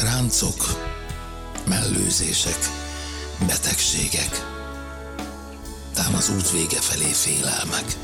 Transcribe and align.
ráncok, 0.00 0.86
mellőzések, 1.68 2.58
betegségek, 3.46 4.46
tám 5.94 6.14
az 6.14 6.30
út 6.30 6.50
vége 6.50 6.80
felé 6.80 7.12
félelmek. 7.12 7.96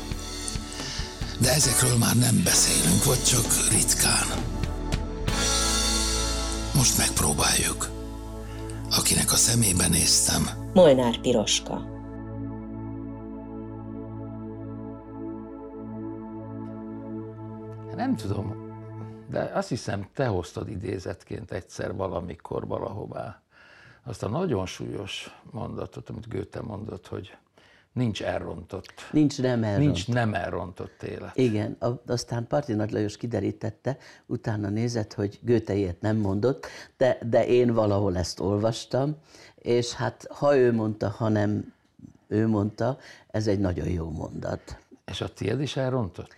De 1.39 1.53
ezekről 1.53 1.97
már 1.97 2.15
nem 2.15 2.41
beszélünk, 2.43 3.03
vagy 3.03 3.23
csak 3.23 3.45
ritkán. 3.71 4.27
Most 6.73 6.97
megpróbáljuk. 6.97 7.89
Akinek 8.97 9.31
a 9.31 9.35
szemébe 9.35 9.87
néztem, 9.87 10.49
Molnár 10.73 11.19
Piroska. 11.19 11.93
Nem 17.95 18.15
tudom, 18.15 18.64
de 19.35 19.51
azt 19.53 19.69
hiszem, 19.69 20.07
te 20.13 20.25
hoztad 20.25 20.69
idézetként 20.69 21.51
egyszer 21.51 21.95
valamikor 21.95 22.67
valahová 22.67 23.41
azt 24.03 24.23
a 24.23 24.29
nagyon 24.29 24.65
súlyos 24.65 25.39
mondatot, 25.51 26.09
amit 26.09 26.29
Goethe 26.29 26.61
mondott, 26.61 27.07
hogy 27.07 27.37
nincs 27.93 28.23
elrontott. 28.23 28.93
Nincs 29.11 29.41
nem 29.41 29.63
elrontott. 29.63 29.85
Nincs 29.85 30.07
nem 30.07 30.33
elrontott 30.33 31.03
élet. 31.03 31.37
Igen, 31.37 31.75
a- 31.79 32.01
aztán 32.11 32.47
Parti 32.47 32.73
Nagy 32.73 32.91
Lajos 32.91 33.17
kiderítette, 33.17 33.97
utána 34.25 34.69
nézett, 34.69 35.13
hogy 35.13 35.39
Goethe 35.41 35.73
ilyet 35.73 36.01
nem 36.01 36.17
mondott, 36.17 36.67
de, 36.97 37.17
de 37.25 37.47
én 37.47 37.73
valahol 37.73 38.17
ezt 38.17 38.39
olvastam, 38.39 39.15
és 39.55 39.93
hát 39.93 40.27
ha 40.29 40.57
ő 40.57 40.73
mondta, 40.73 41.09
ha 41.09 41.29
nem 41.29 41.73
ő 42.27 42.47
mondta, 42.47 42.97
ez 43.27 43.47
egy 43.47 43.59
nagyon 43.59 43.87
jó 43.87 44.09
mondat. 44.09 44.77
És 45.05 45.21
a 45.21 45.33
tiéd 45.33 45.61
is 45.61 45.75
elrontott? 45.77 46.33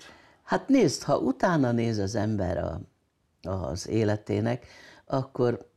Hát 0.47 0.67
nézd, 0.67 1.03
ha 1.03 1.17
utána 1.17 1.71
néz 1.71 1.97
az 1.97 2.15
ember 2.15 2.57
a, 2.57 2.81
az 3.49 3.87
életének, 3.87 4.67
akkor 5.05 5.71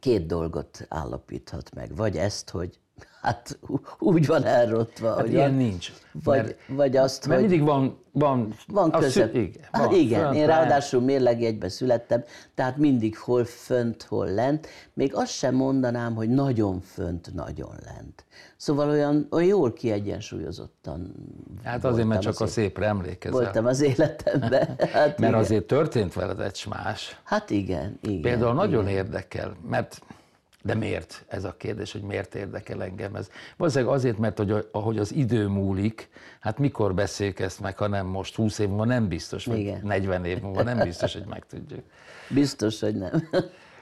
két 0.00 0.26
dolgot 0.26 0.86
állapíthat 0.88 1.74
meg. 1.74 1.96
Vagy 1.96 2.16
ezt, 2.16 2.50
hogy 2.50 2.78
hát 3.22 3.58
úgy 3.98 4.26
van 4.26 4.44
elrontva, 4.44 5.08
Hát 5.08 5.20
hogy 5.20 5.32
ilyen 5.32 5.54
nincs. 5.54 5.92
Vagy, 6.24 6.36
Mert- 6.42 6.56
vagy 6.68 6.96
azt, 6.96 7.26
Mert 7.26 7.40
hogy... 7.40 7.48
mindig 7.48 7.66
van, 7.68 7.98
van, 8.12 8.54
Van 8.66 8.90
között. 8.90 9.10
szü- 9.10 9.34
Igen, 9.34 9.62
hát 9.72 9.84
van, 9.84 9.94
igen 9.94 10.22
fönt, 10.22 10.34
én 10.34 10.46
ráadásul 10.46 11.00
mérlegjegyben 11.00 11.68
születtem, 11.68 12.24
tehát 12.54 12.76
mindig 12.76 13.16
hol 13.18 13.44
fönt, 13.44 14.02
hol 14.02 14.26
lent. 14.26 14.66
Még 14.94 15.14
azt 15.14 15.32
sem 15.32 15.54
mondanám, 15.54 16.14
hogy 16.14 16.28
nagyon 16.28 16.80
fönt, 16.80 17.34
nagyon 17.34 17.70
lent. 17.84 18.24
Szóval 18.56 18.88
olyan, 18.88 19.26
olyan 19.30 19.48
jól 19.48 19.72
kiegyensúlyozottan 19.72 21.14
Hát 21.64 21.84
azért, 21.84 22.06
mert 22.06 22.20
csak 22.20 22.40
a 22.40 22.44
az- 22.44 22.50
szépre 22.50 22.86
emlékezel. 22.86 23.40
voltam 23.40 23.66
az 23.66 23.80
életemben. 23.80 24.66
Hát 24.92 24.92
Mert 24.92 25.18
igen. 25.18 25.34
azért 25.34 25.64
történt 25.66 26.12
veled 26.14 26.40
egy 26.40 26.64
más. 26.68 27.20
Hát 27.24 27.50
igen, 27.50 27.98
igen. 28.02 28.20
Például 28.20 28.54
nagyon 28.54 28.82
igen. 28.88 28.94
érdekel, 28.96 29.56
mert 29.68 30.00
de 30.68 30.74
miért? 30.74 31.24
Ez 31.28 31.44
a 31.44 31.54
kérdés, 31.56 31.92
hogy 31.92 32.02
miért 32.02 32.34
érdekel 32.34 32.82
engem 32.82 33.14
ez. 33.14 33.30
Valószínűleg 33.56 33.94
azért, 33.94 34.18
mert 34.18 34.38
hogy 34.38 34.68
ahogy 34.72 34.98
az 34.98 35.14
idő 35.14 35.46
múlik, 35.46 36.08
hát 36.40 36.58
mikor 36.58 36.94
beszéljük 36.94 37.38
ezt 37.38 37.60
meg, 37.60 37.78
ha 37.78 37.86
nem 37.86 38.06
most, 38.06 38.34
20 38.34 38.58
év 38.58 38.68
múlva 38.68 38.84
nem 38.84 39.08
biztos, 39.08 39.44
vagy 39.44 39.58
Igen. 39.58 39.80
40 39.82 40.24
év 40.24 40.40
múlva 40.40 40.62
nem 40.62 40.78
biztos, 40.78 41.12
hogy 41.12 41.26
megtudjuk. 41.28 41.82
Biztos, 42.28 42.80
hogy 42.80 42.94
nem. 42.94 43.28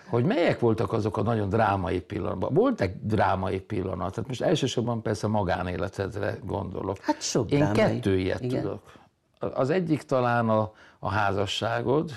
Hogy 0.08 0.24
melyek 0.24 0.58
voltak 0.60 0.92
azok 0.92 1.16
a 1.16 1.22
nagyon 1.22 1.48
drámai 1.48 2.00
pillanatban? 2.00 2.54
Volt 2.54 2.80
egy 2.80 2.96
drámai 3.02 3.60
pillanat? 3.60 4.14
Tehát 4.14 4.28
most 4.28 4.42
elsősorban 4.42 5.02
persze 5.02 5.26
magánéletedre 5.26 6.38
gondolok. 6.44 6.98
Hát 7.00 7.22
sok 7.22 7.50
Én 7.50 7.58
drámai. 7.58 7.76
kettő 7.76 8.18
ilyet 8.18 8.40
Igen. 8.40 8.62
tudok. 8.62 8.92
Az 9.38 9.70
egyik 9.70 10.02
talán 10.02 10.48
a, 10.48 10.72
a 10.98 11.10
házasságod, 11.10 12.10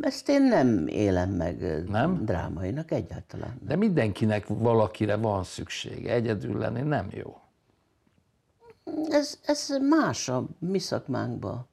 Ezt 0.00 0.28
én 0.28 0.42
nem 0.42 0.86
élem 0.86 1.30
meg 1.30 1.84
Nem? 1.88 2.24
drámainak 2.24 2.90
egyáltalán. 2.90 3.58
de 3.62 3.76
mindenkinek 3.76 4.46
valakire 4.46 5.16
van 5.16 5.44
szüksége. 5.44 6.12
Egyedül 6.12 6.58
lenni 6.58 6.80
nem 6.80 7.08
jó. 7.10 7.40
Ez, 9.08 9.38
ez 9.44 9.68
más 9.88 10.28
a 10.28 10.46
mi 10.58 10.78
szakmánkban. 10.78 11.68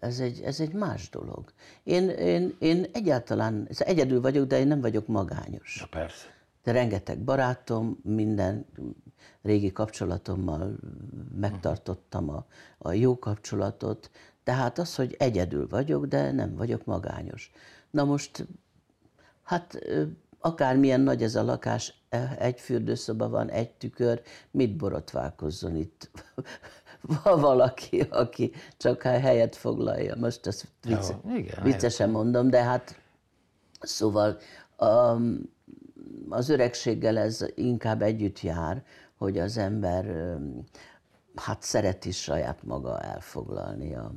Ez 0.00 0.20
egy, 0.20 0.40
ez 0.40 0.60
egy 0.60 0.72
más 0.72 1.10
dolog. 1.10 1.52
Én, 1.82 2.08
én, 2.08 2.56
én 2.58 2.86
egyáltalán, 2.92 3.68
egyedül 3.78 4.20
vagyok, 4.20 4.46
de 4.46 4.58
én 4.58 4.66
nem 4.66 4.80
vagyok 4.80 5.06
magányos. 5.06 5.76
Ja, 5.80 5.86
persze. 6.00 6.24
De 6.62 6.72
rengeteg 6.72 7.18
barátom, 7.18 7.98
minden 8.02 8.66
régi 9.42 9.72
kapcsolatommal 9.72 10.76
megtartottam 11.40 12.28
a, 12.30 12.46
a 12.78 12.92
jó 12.92 13.18
kapcsolatot. 13.18 14.10
Tehát 14.46 14.78
az, 14.78 14.94
hogy 14.94 15.16
egyedül 15.18 15.68
vagyok, 15.68 16.06
de 16.06 16.32
nem 16.32 16.56
vagyok 16.56 16.84
magányos. 16.84 17.50
Na 17.90 18.04
most, 18.04 18.46
hát 19.42 19.78
akármilyen 20.40 21.00
nagy 21.00 21.22
ez 21.22 21.34
a 21.34 21.42
lakás, 21.42 21.94
e- 22.08 22.36
egy 22.38 22.60
fürdőszoba 22.60 23.28
van, 23.28 23.50
egy 23.50 23.70
tükör, 23.70 24.22
mit 24.50 24.76
borotválkozzon 24.76 25.76
itt 25.76 26.10
van 27.00 27.40
valaki, 27.50 28.00
aki 28.00 28.52
csak 28.76 29.04
a 29.04 29.08
helyet 29.08 29.56
foglalja. 29.56 30.16
Most 30.16 30.46
ezt 30.46 30.68
vicce, 30.82 31.20
Jó, 31.24 31.36
igen, 31.36 31.62
viccesen 31.62 32.10
mondom, 32.10 32.50
de 32.50 32.62
hát 32.62 33.00
szóval 33.80 34.38
um, 34.78 35.52
az 36.28 36.48
öregséggel 36.48 37.18
ez 37.18 37.44
inkább 37.54 38.02
együtt 38.02 38.40
jár, 38.40 38.84
hogy 39.16 39.38
az 39.38 39.56
ember 39.56 40.36
hát 41.34 41.62
szereti 41.62 42.10
saját 42.10 42.62
maga 42.62 43.00
elfoglalni 43.00 43.94
a, 43.94 44.12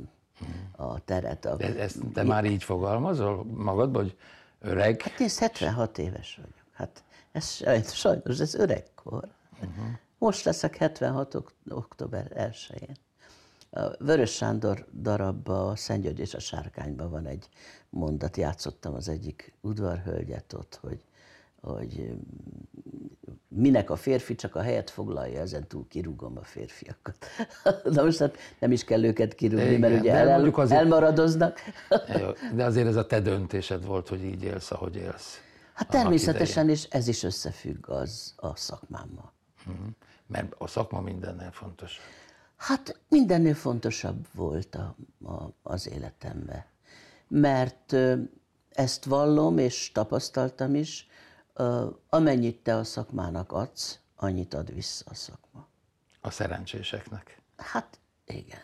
a 0.72 1.00
teret. 1.00 1.46
A, 1.46 1.56
De 1.56 1.80
ezt 1.80 1.98
te 2.14 2.24
már 2.24 2.46
így 2.46 2.64
fogalmazol 2.64 3.44
magadban, 3.46 4.02
hogy 4.02 4.18
Öreg? 4.60 5.02
Hát 5.02 5.20
én 5.20 5.30
76 5.38 5.98
éves 5.98 6.36
vagyok. 6.36 6.66
Hát 6.74 7.04
ez 7.32 7.52
sajnos, 7.92 8.40
ez 8.40 8.54
öregkor. 8.56 9.28
Uh-huh. 9.54 9.86
Most 10.18 10.44
leszek 10.46 10.76
76. 10.76 11.36
ok- 11.36 11.54
október 11.70 12.32
1-én. 12.52 12.96
A 13.72 14.04
Vörös 14.04 14.32
Sándor 14.32 14.86
darabban, 15.02 15.70
a 15.70 15.76
Szent 15.76 16.04
György 16.04 16.20
és 16.20 16.34
a 16.34 16.40
Sárkányban 16.40 17.10
van 17.10 17.26
egy 17.26 17.50
mondat, 17.90 18.38
játszottam 18.38 18.94
az 18.94 19.08
egyik 19.08 19.54
udvarhölgyet 19.62 20.54
ott, 20.54 20.80
hogy, 20.82 21.04
hogy 21.62 22.14
minek 23.60 23.90
a 23.90 23.96
férfi 23.96 24.36
csak 24.36 24.56
a 24.56 24.62
helyet 24.62 24.90
foglalja, 24.90 25.40
ezen 25.40 25.68
túl 25.68 25.86
kirúgom 25.88 26.38
a 26.38 26.44
férfiakat. 26.44 27.26
Na 27.96 28.04
most 28.04 28.20
hát 28.20 28.38
nem 28.60 28.72
is 28.72 28.84
kell 28.84 29.04
őket 29.04 29.36
kirúgni, 29.36 29.66
Igen, 29.66 29.80
mert 29.80 30.00
ugye 30.00 30.14
el, 30.14 30.34
mondjuk 30.34 30.58
azért- 30.58 30.82
elmaradoznak. 30.82 31.60
De 32.56 32.64
azért 32.64 32.88
ez 32.88 32.96
a 32.96 33.06
te 33.06 33.20
döntésed 33.20 33.86
volt, 33.86 34.08
hogy 34.08 34.24
így 34.24 34.44
élsz, 34.44 34.72
ahogy 34.72 34.96
élsz. 34.96 35.42
Hát 35.74 35.90
természetesen, 35.90 36.70
és 36.70 36.84
ez 36.84 37.08
is 37.08 37.24
összefügg 37.24 37.90
az 37.90 38.34
a 38.36 38.56
szakmámmal. 38.56 39.34
Mert 40.28 40.54
a 40.58 40.68
szakma 40.68 41.02
mindennél 41.02 41.52
fontos. 41.52 42.00
Hát 42.56 43.00
mindennél 43.08 43.54
fontosabb 43.54 44.28
volt 44.34 44.76
a, 44.76 44.96
a, 45.24 45.54
az 45.64 45.90
életemben. 45.90 46.66
Mert 47.28 47.96
ezt 48.70 49.06
vallom, 49.06 49.58
és 49.58 49.92
tapasztaltam 49.92 50.76
is, 50.76 51.09
amennyit 52.10 52.58
te 52.58 52.76
a 52.76 52.84
szakmának 52.84 53.52
adsz, 53.52 54.00
annyit 54.16 54.54
ad 54.54 54.74
vissza 54.74 55.06
a 55.10 55.14
szakma. 55.14 55.68
A 56.22 56.30
szerencséseknek. 56.30 57.42
Hát 57.58 58.00
igen. 58.26 58.60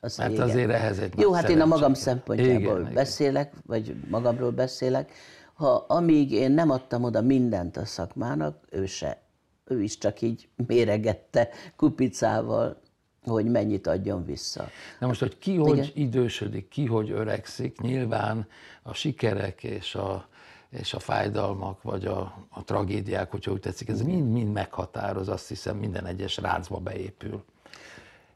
Az 0.00 0.16
Mert 0.16 0.32
igen. 0.32 0.48
azért 0.48 0.70
ehhez 0.70 0.98
egy 0.98 1.18
Jó, 1.18 1.32
hát 1.32 1.48
én 1.48 1.60
a 1.60 1.66
magam 1.66 1.94
szempontjából 1.94 2.60
Igen, 2.60 2.80
igen. 2.80 2.92
beszélek, 2.92 3.52
vagy 3.66 3.96
magamról 4.08 4.50
beszélek. 4.50 5.12
Ha 5.54 5.84
amíg 5.88 6.32
én 6.32 6.52
nem 6.52 6.70
adtam 6.70 7.04
oda 7.04 7.20
mindent 7.20 7.76
a 7.76 7.84
szakmának, 7.84 8.64
ő 8.70 8.86
se, 8.86 9.22
ő 9.64 9.82
is 9.82 9.98
csak 9.98 10.20
így 10.22 10.48
méregette 10.66 11.48
kupicával, 11.76 12.80
hogy 13.24 13.46
mennyit 13.46 13.86
adjon 13.86 14.24
vissza. 14.24 14.68
Na 14.98 15.06
most, 15.06 15.20
hogy 15.20 15.38
ki 15.38 15.56
hogy 15.56 15.76
Igen. 15.78 15.90
idősödik, 15.94 16.68
ki 16.68 16.86
hogy 16.86 17.10
öregszik, 17.10 17.80
nyilván 17.80 18.46
a 18.82 18.94
sikerek 18.94 19.62
és 19.62 19.94
a, 19.94 20.28
és 20.70 20.94
a 20.94 20.98
fájdalmak, 20.98 21.82
vagy 21.82 22.06
a, 22.06 22.46
a 22.48 22.64
tragédiák, 22.64 23.30
hogyha 23.30 23.52
úgy 23.52 23.60
tetszik, 23.60 23.88
ez 23.88 24.02
mind-mind 24.02 24.52
meghatároz, 24.52 25.28
azt 25.28 25.48
hiszem 25.48 25.76
minden 25.76 26.06
egyes 26.06 26.36
ráncba 26.36 26.78
beépül. 26.78 27.44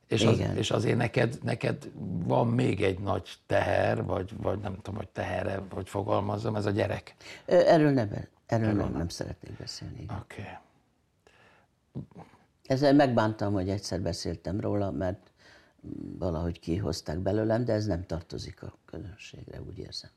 És, 0.07 0.25
az, 0.25 0.39
Igen. 0.39 0.57
és 0.57 0.71
azért 0.71 0.97
neked, 0.97 1.39
neked 1.43 1.91
van 2.25 2.49
még 2.49 2.83
egy 2.83 2.99
nagy 2.99 3.29
teher, 3.47 4.05
vagy, 4.05 4.33
vagy 4.37 4.59
nem 4.59 4.75
tudom, 4.75 4.95
hogy 4.95 5.09
tehere, 5.09 5.63
hogy 5.71 5.89
fogalmazzam, 5.89 6.57
ez 6.57 6.67
a 6.67 6.71
gyerek. 6.71 7.15
Erről 7.45 7.91
nem, 7.91 8.11
erről 8.47 8.73
nem, 8.73 8.93
nem 8.93 9.09
szeretnék 9.09 9.57
beszélni. 9.57 10.07
Oké. 10.21 10.41
Okay. 10.41 10.53
Ezzel 12.67 12.95
megbántam, 12.95 13.53
hogy 13.53 13.69
egyszer 13.69 14.01
beszéltem 14.01 14.61
róla, 14.61 14.91
mert 14.91 15.31
valahogy 16.19 16.61
kihozták 16.61 17.19
belőlem, 17.19 17.65
de 17.65 17.73
ez 17.73 17.87
nem 17.87 18.07
tartozik 18.07 18.63
a 18.63 18.75
közönségre, 18.85 19.63
úgy 19.63 19.79
érzem. 19.79 20.11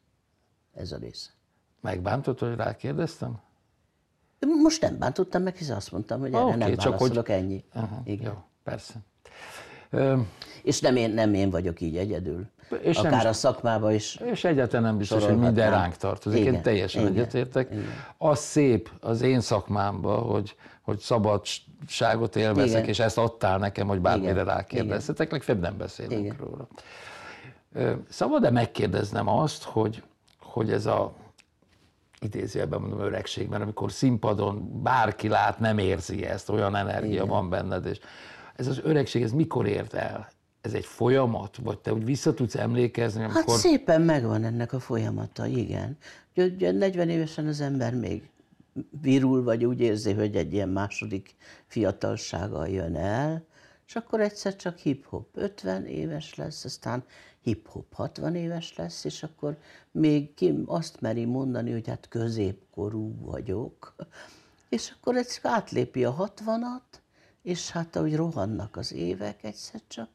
Ez 0.73 0.91
a 0.91 0.97
része. 0.97 1.29
Megbántott, 1.81 2.39
hogy 2.39 2.55
rákérdeztem? 2.55 3.39
Most 4.63 4.81
nem 4.81 4.97
bántottam 4.97 5.41
meg, 5.41 5.55
hiszen 5.55 5.75
azt 5.75 5.91
mondtam, 5.91 6.19
hogy 6.19 6.33
erre 6.33 6.43
Oké, 6.43 6.55
nem 6.57 6.75
csak 6.75 6.97
hogy- 6.97 6.99
válaszolok, 6.99 7.29
ennyi. 7.29 7.63
Aha, 7.73 8.01
Igen. 8.05 8.31
Jó, 8.31 8.43
persze. 8.63 8.93
Ö, 9.89 10.17
És 10.63 10.79
nem 10.79 10.95
én, 10.95 11.09
nem 11.11 11.33
én 11.33 11.49
vagyok 11.49 11.81
így 11.81 11.97
egyedül. 11.97 12.45
És 12.81 12.95
nem 12.95 13.05
Akár 13.05 13.19
is- 13.23 13.29
a 13.29 13.33
szakmában 13.33 13.93
is. 13.93 14.15
És 14.15 14.43
egyáltalán 14.43 14.83
nem 14.83 14.97
biztos, 14.97 15.25
hogy 15.25 15.37
minden 15.37 15.69
ránk 15.71 15.95
tartozik. 15.95 16.39
Én 16.39 16.47
Igen, 16.47 16.61
teljesen 16.61 17.01
igen, 17.01 17.13
egyetértek. 17.13 17.71
igen. 17.71 17.83
Az 18.17 18.39
szép 18.39 18.89
az 18.99 19.21
én 19.21 19.41
szakmámban, 19.41 20.19
hogy, 20.23 20.55
hogy 20.81 20.99
szabadságot 20.99 22.35
élvezek, 22.35 22.77
Igen. 22.77 22.89
és 22.89 22.99
ezt 22.99 23.17
adtál 23.17 23.57
nekem, 23.57 23.87
hogy 23.87 23.99
bármire 23.99 24.43
rákérdeztetek, 24.43 25.31
legfeljebb 25.31 25.63
nem 25.63 25.77
beszélünk 25.77 26.23
Igen. 26.25 26.35
róla. 26.39 26.67
Szabad-e 28.09 28.49
megkérdeznem 28.49 29.27
azt, 29.27 29.63
hogy, 29.63 30.03
hogy 30.41 30.71
ez 30.71 30.85
a 30.85 31.13
idézőjelben 32.21 32.81
mondom 32.81 32.99
öregség, 32.99 33.47
mert 33.47 33.63
amikor 33.63 33.91
színpadon 33.91 34.81
bárki 34.83 35.27
lát, 35.27 35.59
nem 35.59 35.77
érzi 35.77 36.25
ezt, 36.25 36.49
olyan 36.49 36.75
energia 36.75 37.11
Igen. 37.11 37.27
van 37.27 37.49
benned, 37.49 37.85
és 37.85 37.99
ez 38.55 38.67
az 38.67 38.79
öregség, 38.83 39.23
ez 39.23 39.31
mikor 39.31 39.67
ért 39.67 39.93
el? 39.93 40.29
Ez 40.61 40.73
egy 40.73 40.85
folyamat? 40.85 41.57
Vagy 41.63 41.79
te 41.79 41.93
úgy 41.93 42.05
vissza 42.05 42.33
tudsz 42.33 42.55
emlékezni, 42.55 43.23
amikor... 43.23 43.43
Hát 43.47 43.57
szépen 43.57 44.01
megvan 44.01 44.43
ennek 44.43 44.73
a 44.73 44.79
folyamata, 44.79 45.45
igen. 45.45 45.97
Ugye, 46.35 46.45
ugye 46.45 46.71
40 46.71 47.09
évesen 47.09 47.47
az 47.47 47.61
ember 47.61 47.95
még 47.95 48.29
virul, 49.01 49.43
vagy 49.43 49.65
úgy 49.65 49.79
érzi, 49.79 50.13
hogy 50.13 50.35
egy 50.35 50.53
ilyen 50.53 50.69
második 50.69 51.35
fiatalsággal 51.67 52.67
jön 52.67 52.95
el, 52.95 53.45
és 53.87 53.95
akkor 53.95 54.19
egyszer 54.19 54.55
csak 54.55 54.77
hip-hop 54.77 55.27
50 55.33 55.85
éves 55.85 56.35
lesz, 56.35 56.65
aztán 56.65 57.03
hip-hop 57.47 57.93
60 57.93 58.35
éves 58.35 58.75
lesz, 58.75 59.03
és 59.03 59.23
akkor 59.23 59.57
még 59.91 60.33
ki 60.33 60.63
azt 60.65 61.01
meri 61.01 61.25
mondani, 61.25 61.71
hogy 61.71 61.87
hát 61.87 62.07
középkorú 62.07 63.15
vagyok, 63.19 63.95
és 64.69 64.93
akkor 64.97 65.15
ez 65.15 65.39
átlépi 65.41 66.05
a 66.05 66.15
60-at, 66.15 66.99
és 67.41 67.69
hát 67.69 67.95
ahogy 67.95 68.15
rohannak 68.15 68.75
az 68.75 68.93
évek, 68.93 69.43
egyszer 69.43 69.81
csak 69.87 70.09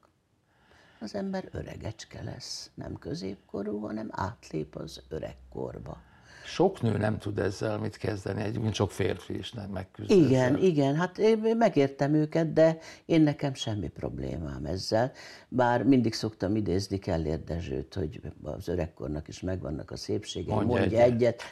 az 1.00 1.14
ember 1.14 1.48
öregecske 1.52 2.22
lesz, 2.22 2.70
nem 2.74 2.98
középkorú, 2.98 3.78
hanem 3.80 4.08
átlép 4.10 4.76
az 4.76 5.02
öregkorba. 5.08 6.00
Sok 6.44 6.80
nő 6.82 6.96
nem 6.96 7.18
tud 7.18 7.38
ezzel 7.38 7.78
mit 7.78 7.96
kezdeni, 7.96 8.42
egyébként 8.42 8.74
sok 8.74 8.90
férfi 8.90 9.38
is 9.38 9.52
nem 9.52 9.70
megküzd 9.70 10.10
Igen, 10.10 10.54
ezzel. 10.54 10.62
igen, 10.64 10.94
hát 10.96 11.18
én 11.18 11.56
megértem 11.56 12.14
őket, 12.14 12.52
de 12.52 12.78
én 13.06 13.20
nekem 13.20 13.54
semmi 13.54 13.88
problémám 13.88 14.64
ezzel. 14.64 15.12
Bár 15.48 15.82
mindig 15.84 16.14
szoktam 16.14 16.56
idézni 16.56 16.98
Kellér 16.98 17.44
Dezsőt, 17.44 17.94
hogy 17.94 18.20
az 18.42 18.68
öregkornak 18.68 19.28
is 19.28 19.40
megvannak 19.40 19.90
a 19.90 19.96
szépségei, 19.96 20.54
Mondja 20.54 20.78
mondja, 20.78 20.98
egyet. 21.00 21.12
egyet. 21.12 21.42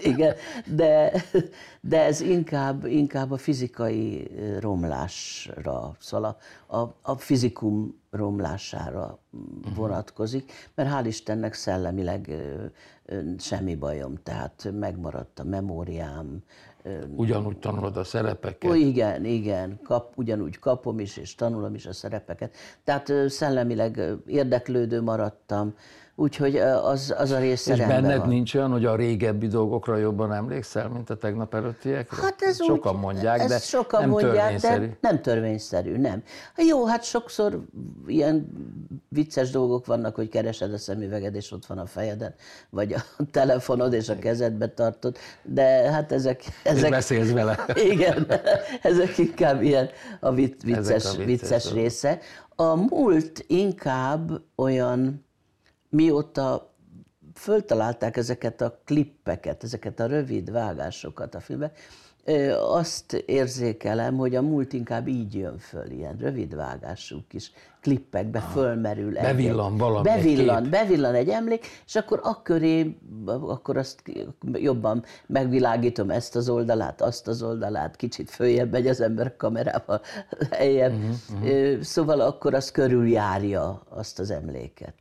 igen, 0.12 0.34
de, 0.66 1.12
de 1.80 2.04
ez 2.04 2.20
inkább, 2.20 2.84
inkább 2.84 3.30
a 3.30 3.36
fizikai 3.36 4.30
romlásra, 4.60 5.96
szóval 5.98 6.36
a, 6.66 6.76
a, 6.76 6.98
a 7.02 7.16
fizikum 7.16 7.99
romlására 8.10 9.18
Mhm. 9.30 9.74
vonatkozik, 9.74 10.52
mert 10.74 10.90
hál' 10.92 11.06
Istennek 11.06 11.54
szellemileg 11.54 12.30
semmi 13.38 13.74
bajom, 13.74 14.14
tehát 14.22 14.70
megmaradt 14.78 15.38
a 15.38 15.44
memóriám, 15.44 16.42
Ugyanúgy 17.16 17.58
tanulod 17.58 17.96
a 17.96 18.04
szerepeket. 18.04 18.70
Ó, 18.70 18.74
igen, 18.74 19.24
igen, 19.24 19.80
kap, 19.82 20.12
ugyanúgy 20.16 20.58
kapom 20.58 20.98
is, 20.98 21.16
és 21.16 21.34
tanulom 21.34 21.74
is 21.74 21.86
a 21.86 21.92
szerepeket. 21.92 22.54
Tehát 22.84 23.12
szellemileg 23.26 24.00
érdeklődő 24.26 25.02
maradtam, 25.02 25.74
úgyhogy 26.20 26.56
az, 26.56 27.14
az 27.18 27.30
a 27.30 27.38
része 27.38 27.72
és 27.74 27.78
benned 27.78 28.18
van. 28.18 28.28
nincs 28.28 28.54
olyan, 28.54 28.70
hogy 28.70 28.84
a 28.84 28.96
régebbi 28.96 29.46
dolgokra 29.46 29.96
jobban 29.96 30.32
emlékszel, 30.32 30.88
mint 30.88 31.10
a 31.10 31.16
tegnap 31.16 31.54
előttiekre? 31.54 32.22
Hát 32.22 32.42
ez 32.42 32.64
Sokan 32.64 32.94
úgy, 32.94 33.00
mondják, 33.00 33.46
de 33.46 33.58
sokan 33.58 34.00
nem 34.00 34.10
mondják, 34.10 34.34
törvényszerű. 34.34 34.86
De 34.86 34.96
nem 35.00 35.22
törvényszerű, 35.22 35.96
nem. 35.96 36.22
Jó, 36.56 36.86
hát 36.86 37.04
sokszor 37.04 37.64
ilyen 38.06 38.48
vicces 39.08 39.50
dolgok 39.50 39.86
vannak, 39.86 40.14
hogy 40.14 40.28
keresed 40.28 40.72
a 40.72 40.78
szemüveged, 40.78 41.34
és 41.34 41.52
ott 41.52 41.66
van 41.66 41.78
a 41.78 41.86
fejeden, 41.86 42.34
vagy 42.70 42.92
a 42.92 43.00
telefonod, 43.32 43.92
és 43.92 44.08
a 44.08 44.18
kezedbe 44.18 44.68
tartod, 44.68 45.16
de 45.42 45.90
hát 45.90 46.12
ezek... 46.12 46.44
És 46.44 46.52
ezek 46.62 46.90
beszélsz 46.90 47.30
vele. 47.30 47.64
Igen, 47.92 48.26
ezek 48.82 49.18
inkább 49.18 49.62
ilyen 49.62 49.88
a 50.20 50.32
vic, 50.32 50.62
vicces, 50.62 50.94
Ezek 50.94 51.20
a 51.20 51.24
vicces, 51.24 51.50
vicces 51.50 51.72
része. 51.72 52.18
A 52.56 52.74
múlt 52.74 53.44
inkább 53.46 54.40
olyan, 54.54 55.28
mióta 55.90 56.74
föltalálták 57.34 58.16
ezeket 58.16 58.60
a 58.60 58.78
klippeket, 58.84 59.64
ezeket 59.64 60.00
a 60.00 60.06
rövid 60.06 60.50
vágásokat 60.50 61.34
a 61.34 61.40
filmbe, 61.40 61.72
ö, 62.24 62.52
azt 62.52 63.12
érzékelem, 63.12 64.16
hogy 64.16 64.34
a 64.34 64.42
múlt 64.42 64.72
inkább 64.72 65.08
így 65.08 65.34
jön 65.34 65.58
föl, 65.58 65.90
ilyen 65.90 66.16
rövid 66.16 66.54
vágású 66.54 67.18
kis 67.28 67.52
klippekbe 67.80 68.40
fölmerül. 68.40 69.16
egy- 69.16 69.22
Bevillan 69.22 69.76
valami, 69.76 70.08
egy 70.10 70.16
Bevillan, 70.16 70.62
kép. 70.62 70.70
bevillan 70.70 71.14
egy 71.14 71.28
emlék, 71.28 71.66
és 71.86 71.96
akkor 71.96 72.20
akköré, 72.22 72.96
akkor 73.26 73.76
azt 73.76 74.02
jobban 74.52 75.04
megvilágítom 75.26 76.10
ezt 76.10 76.36
az 76.36 76.48
oldalát, 76.48 77.00
azt 77.00 77.28
az 77.28 77.42
oldalát, 77.42 77.96
kicsit 77.96 78.30
följebb 78.30 78.70
megy 78.70 78.86
az 78.86 79.00
ember 79.00 79.26
a 79.26 79.34
kamerával, 79.36 80.00
helyebb. 80.50 80.92
Uh-huh, 80.92 81.80
Szóval 81.80 82.20
akkor 82.20 82.54
az 82.54 82.70
körüljárja 82.70 83.82
azt 83.88 84.18
az 84.18 84.30
emléket. 84.30 84.94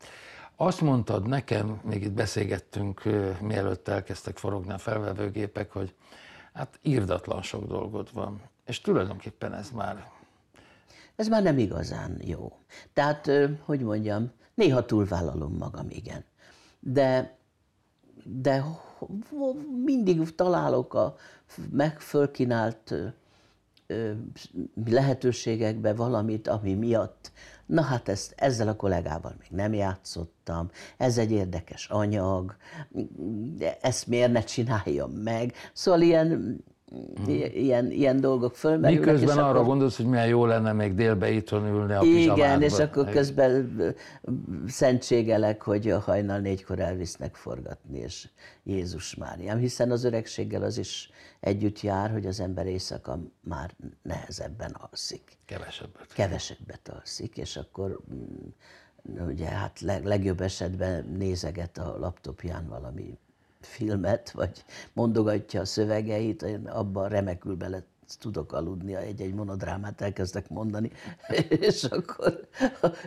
Azt 0.61 0.81
mondtad 0.81 1.27
nekem, 1.27 1.79
még 1.83 2.03
itt 2.03 2.11
beszélgettünk, 2.11 3.03
mielőtt 3.41 3.87
elkezdtek 3.87 4.37
forogni 4.37 4.73
a 4.73 4.77
felvevőgépek, 4.77 5.71
hogy 5.71 5.95
hát 6.53 6.79
írdatlan 6.81 7.41
sok 7.41 7.67
dolgod 7.67 8.13
van. 8.13 8.41
És 8.65 8.81
tulajdonképpen 8.81 9.53
ez 9.53 9.69
már 9.69 10.11
Ez 11.15 11.27
már 11.27 11.43
nem 11.43 11.57
igazán 11.57 12.21
jó. 12.23 12.57
Tehát, 12.93 13.31
hogy 13.65 13.81
mondjam, 13.81 14.31
néha 14.53 14.85
túlvállalom 14.85 15.55
magam, 15.57 15.85
igen. 15.89 16.25
De 16.79 17.37
de 18.23 18.63
mindig 19.85 20.35
találok 20.35 20.93
a 20.93 21.15
megfölkinált 21.71 22.93
lehetőségekbe 24.85 25.93
valamit, 25.93 26.47
ami 26.47 26.73
miatt, 26.73 27.31
na 27.65 27.81
hát 27.81 28.09
ezt, 28.09 28.33
ezzel 28.37 28.67
a 28.67 28.75
kollégával 28.75 29.35
még 29.39 29.49
nem 29.51 29.73
játszottam, 29.73 30.69
ez 30.97 31.17
egy 31.17 31.31
érdekes 31.31 31.87
anyag, 31.87 32.55
de 33.57 33.77
ezt 33.81 34.07
miért 34.07 34.31
ne 34.31 34.43
csináljam 34.43 35.11
meg. 35.11 35.53
Szóval 35.73 36.01
ilyen 36.01 36.63
Mm. 36.95 37.25
ilyen, 37.53 37.91
ilyen 37.91 38.21
dolgok 38.21 38.55
fölmerülnek. 38.55 39.05
Miközben 39.05 39.37
arra 39.37 39.49
akkor... 39.49 39.65
gondolsz, 39.65 39.97
hogy 39.97 40.05
milyen 40.05 40.27
jó 40.27 40.45
lenne 40.45 40.73
még 40.73 40.93
délbe 40.95 41.29
itthon 41.29 41.65
ülni 41.65 41.93
a 41.93 42.03
Igen, 42.03 42.61
és 42.61 42.79
akkor 42.79 43.09
közben 43.09 43.73
szentségelek, 44.67 45.61
hogy 45.61 45.89
a 45.89 45.99
hajnal 45.99 46.39
négykor 46.39 46.79
elvisznek 46.79 47.35
forgatni, 47.35 47.97
és 47.97 48.29
Jézus 48.63 49.15
Máriám, 49.15 49.57
hiszen 49.57 49.91
az 49.91 50.03
öregséggel 50.03 50.63
az 50.63 50.77
is 50.77 51.09
együtt 51.39 51.81
jár, 51.81 52.11
hogy 52.11 52.25
az 52.25 52.39
ember 52.39 52.65
éjszaka 52.65 53.19
már 53.41 53.71
nehezebben 54.01 54.71
alszik. 54.71 55.37
Kevesebbet. 55.45 56.13
Kevesebbet 56.13 56.89
alszik, 56.99 57.37
és 57.37 57.57
akkor 57.57 57.99
mm, 58.13 59.27
ugye 59.27 59.47
hát 59.47 59.79
legjobb 60.03 60.41
esetben 60.41 61.05
nézeget 61.17 61.77
a 61.77 61.97
laptopján 61.99 62.67
valami 62.67 63.17
filmet, 63.59 64.31
vagy 64.31 64.63
mondogatja 64.93 65.61
a 65.61 65.65
szövegeit, 65.65 66.41
én 66.41 66.67
abban 66.67 67.09
remekül 67.09 67.55
bele 67.55 67.83
tudok 68.19 68.53
aludni, 68.53 68.95
egy-egy 68.95 69.33
monodrámát 69.33 70.01
elkezdek 70.01 70.49
mondani, 70.49 70.91
és 71.49 71.83
akkor 71.83 72.47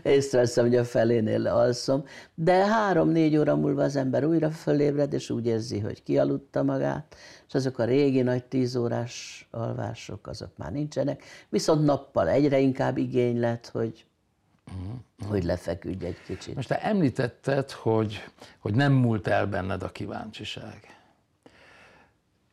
észreveszem, 0.02 0.64
hogy 0.64 0.76
a 0.76 0.85
felénél 0.85 1.47
alszom. 1.47 2.04
De 2.35 2.66
három-négy 2.66 3.37
óra 3.37 3.56
múlva 3.56 3.82
az 3.82 3.97
ember 3.97 4.25
újra 4.25 4.50
fölébred, 4.50 5.12
és 5.12 5.30
úgy 5.30 5.47
érzi, 5.47 5.78
hogy 5.78 6.02
kialudta 6.02 6.62
magát, 6.62 7.16
és 7.49 7.54
azok 7.54 7.78
a 7.78 7.85
régi 7.85 8.23
nagy 8.23 8.44
tíz 8.44 8.76
órás 8.76 9.49
alvások, 9.50 10.26
azok 10.26 10.56
már 10.56 10.73
nincsenek. 10.73 11.23
Viszont 11.49 11.85
nappal 11.85 12.28
egyre 12.28 12.59
inkább 12.59 12.97
igény 12.97 13.40
lett, 13.40 13.68
hogy 13.68 14.06
uh-huh. 14.66 15.28
hogy 15.28 15.45
lefeküdj 15.45 16.04
egy 16.04 16.23
kicsit. 16.26 16.54
Most 16.54 16.69
te 16.69 16.83
említetted, 16.83 17.71
hogy, 17.71 18.25
hogy 18.59 18.75
nem 18.75 18.92
múlt 18.92 19.26
el 19.26 19.47
benned 19.47 19.83
a 19.83 19.92
kíváncsiság. 19.92 20.97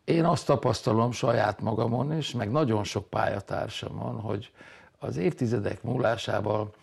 Én 0.04 0.26
azt 0.26 0.46
tapasztalom 0.46 1.12
saját 1.12 1.62
magamon 1.62 2.18
is, 2.18 2.32
meg 2.32 2.52
nagyon 2.52 2.84
sok 2.84 3.10
pályatársamon, 3.10 4.20
hogy 4.20 4.52
az 5.00 5.18
évtizedek 5.18 5.84
múlásával 5.84 6.74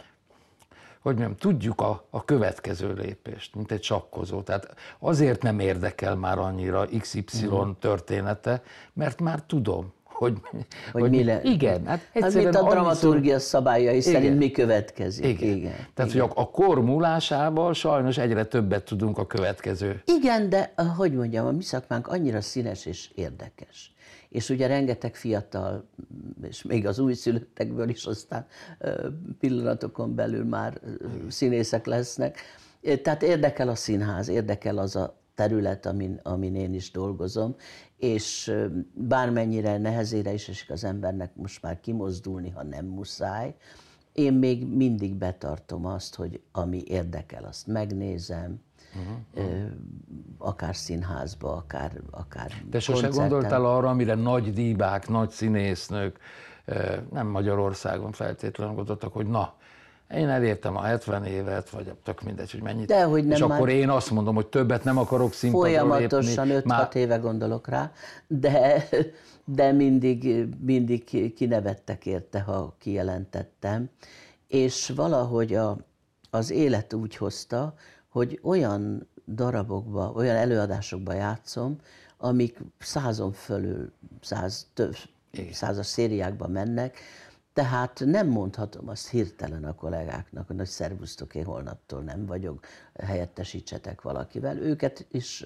hogy 1.06 1.16
mondjam, 1.16 1.36
tudjuk 1.36 1.80
a, 1.80 2.06
a 2.10 2.24
következő 2.24 2.92
lépést, 2.92 3.54
mint 3.54 3.72
egy 3.72 3.82
sakkozó. 3.82 4.42
Tehát 4.42 4.74
azért 4.98 5.42
nem 5.42 5.58
érdekel 5.58 6.16
már 6.16 6.38
annyira 6.38 6.86
XY 6.98 7.24
uh-huh. 7.42 7.78
története, 7.78 8.62
mert 8.92 9.20
már 9.20 9.42
tudom 9.42 9.92
hogy, 10.18 10.38
hogy, 10.50 10.66
hogy 10.92 11.10
mi 11.10 11.24
le... 11.24 11.40
Igen. 11.42 11.86
Hát, 11.86 12.00
hát 12.14 12.34
mint 12.34 12.54
a 12.54 12.68
dramaturgia 12.68 13.38
szabályai 13.38 13.96
igen. 13.96 14.12
szerint 14.12 14.38
mi 14.38 14.50
következik. 14.50 15.24
Igen. 15.24 15.56
igen. 15.56 15.74
Tehát, 15.94 16.12
igen. 16.12 16.26
hogy 16.26 16.36
a, 16.36 16.40
a 16.40 16.50
kor 16.50 16.82
múlásával 16.82 17.74
sajnos 17.74 18.18
egyre 18.18 18.44
többet 18.44 18.84
tudunk 18.84 19.18
a 19.18 19.26
következő. 19.26 20.02
Igen, 20.04 20.48
de 20.48 20.74
hogy 20.96 21.12
mondjam, 21.12 21.46
a 21.46 21.50
mi 21.50 21.62
szakmánk 21.62 22.06
annyira 22.06 22.40
színes 22.40 22.86
és 22.86 23.10
érdekes. 23.14 23.94
És 24.28 24.50
ugye 24.50 24.66
rengeteg 24.66 25.14
fiatal, 25.14 25.88
és 26.48 26.62
még 26.62 26.86
az 26.86 26.98
újszülöttekből 26.98 27.88
is 27.88 28.04
aztán 28.04 28.46
pillanatokon 29.40 30.14
belül 30.14 30.44
már 30.44 30.80
színészek 31.28 31.86
lesznek. 31.86 32.38
Tehát 33.02 33.22
érdekel 33.22 33.68
a 33.68 33.74
színház, 33.74 34.28
érdekel 34.28 34.78
az 34.78 34.96
a 34.96 35.16
terület, 35.36 35.86
amin, 35.86 36.20
amin 36.22 36.54
én 36.54 36.74
is 36.74 36.90
dolgozom, 36.90 37.54
és 37.96 38.54
bármennyire 38.92 39.78
nehezére 39.78 40.32
is 40.32 40.48
esik 40.48 40.70
az 40.70 40.84
embernek 40.84 41.34
most 41.34 41.62
már 41.62 41.80
kimozdulni, 41.80 42.50
ha 42.50 42.62
nem 42.62 42.86
muszáj, 42.86 43.54
én 44.12 44.32
még 44.32 44.66
mindig 44.66 45.14
betartom 45.14 45.86
azt, 45.86 46.14
hogy 46.14 46.40
ami 46.52 46.82
érdekel, 46.86 47.44
azt 47.44 47.66
megnézem, 47.66 48.60
uh-huh. 48.94 49.70
akár 50.38 50.76
színházba, 50.76 51.56
akár, 51.56 52.00
akár 52.10 52.52
De 52.70 52.80
sose 52.80 53.08
gondoltál 53.08 53.64
arra, 53.64 53.88
amire 53.88 54.14
nagy 54.14 54.52
díbák, 54.52 55.08
nagy 55.08 55.30
színésznők, 55.30 56.18
nem 57.12 57.26
Magyarországon 57.26 58.12
feltétlenül 58.12 58.74
gondoltak, 58.74 59.12
hogy 59.12 59.26
na, 59.26 59.54
én 60.14 60.28
elértem 60.28 60.76
a 60.76 60.82
70 60.82 61.24
évet, 61.24 61.70
vagy 61.70 61.92
tök 62.02 62.22
mindegy, 62.22 62.50
hogy 62.50 62.62
mennyit. 62.62 62.86
De, 62.86 63.04
hogy 63.04 63.24
nem 63.24 63.32
és 63.32 63.40
akkor 63.40 63.68
én 63.68 63.88
azt 63.88 64.10
mondom, 64.10 64.34
hogy 64.34 64.46
többet 64.46 64.84
nem 64.84 64.98
akarok 64.98 65.32
színpadra 65.32 65.66
Folyamatosan 65.68 66.48
5-6 66.50 66.64
már... 66.64 66.88
éve 66.92 67.16
gondolok 67.16 67.68
rá, 67.68 67.92
de, 68.26 68.88
de 69.44 69.72
mindig, 69.72 70.46
mindig 70.60 71.34
kinevettek 71.34 72.06
érte, 72.06 72.40
ha 72.40 72.74
kijelentettem. 72.78 73.90
És 74.48 74.92
valahogy 74.96 75.54
a, 75.54 75.76
az 76.30 76.50
élet 76.50 76.92
úgy 76.92 77.16
hozta, 77.16 77.74
hogy 78.08 78.40
olyan 78.42 79.08
darabokba, 79.26 80.12
olyan 80.14 80.36
előadásokba 80.36 81.12
játszom, 81.12 81.76
amik 82.16 82.58
százon 82.78 83.32
fölül, 83.32 83.92
száz, 84.20 84.66
több, 84.74 84.96
százas 85.52 85.86
szériákba 85.86 86.48
mennek, 86.48 86.98
tehát 87.56 88.02
nem 88.04 88.28
mondhatom 88.28 88.88
azt 88.88 89.08
hirtelen 89.08 89.64
a 89.64 89.74
kollégáknak, 89.74 90.46
hogy 90.46 90.66
szervusztok, 90.66 91.34
én 91.34 91.44
holnaptól 91.44 92.02
nem 92.02 92.26
vagyok, 92.26 92.64
helyettesítsetek 92.94 94.02
valakivel. 94.02 94.58
Őket 94.58 95.06
is 95.10 95.44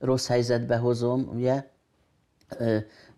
rossz 0.00 0.26
helyzetbe 0.26 0.76
hozom, 0.76 1.28
ugye. 1.34 1.70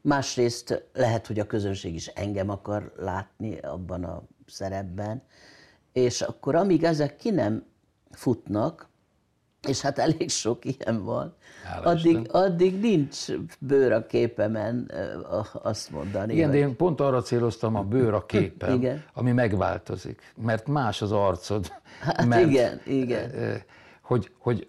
Másrészt 0.01 0.89
lehet, 0.93 1.27
hogy 1.27 1.39
a 1.39 1.47
közönség 1.47 1.95
is 1.95 2.07
engem 2.07 2.51
akar 2.51 2.93
látni 2.97 3.59
abban 3.59 4.05
a 4.05 4.23
szerepben, 4.47 5.23
és 5.93 6.21
akkor 6.21 6.55
amíg 6.55 6.85
ezek 6.85 7.17
ki 7.17 7.31
nem 7.31 7.67
futnak, 8.11 8.89
és 9.69 9.81
hát 9.81 9.99
elég 9.99 10.31
sok 10.31 10.65
ilyen 10.65 11.05
van, 11.05 11.35
addig, 11.83 12.29
addig 12.31 12.81
nincs 12.81 13.27
bőr 13.59 13.93
a 13.93 14.07
képemen 14.07 14.91
azt 15.63 15.91
mondani. 15.91 16.33
Igen, 16.33 16.49
hogy... 16.49 16.59
de 16.59 16.67
én 16.67 16.77
pont 16.77 17.01
arra 17.01 17.23
céloztam 17.23 17.75
a 17.75 17.83
bőr 17.83 18.15
a 18.15 18.27
képen, 18.27 18.75
igen. 18.75 19.05
ami 19.13 19.33
megváltozik, 19.33 20.33
mert 20.37 20.67
más 20.67 21.03
az 21.03 21.13
arcod. 21.13 21.73
Hát 22.01 22.27
mert, 22.27 22.47
igen, 22.47 22.81
igen. 22.85 23.33
Hogy, 24.03 24.31
hogy, 24.39 24.69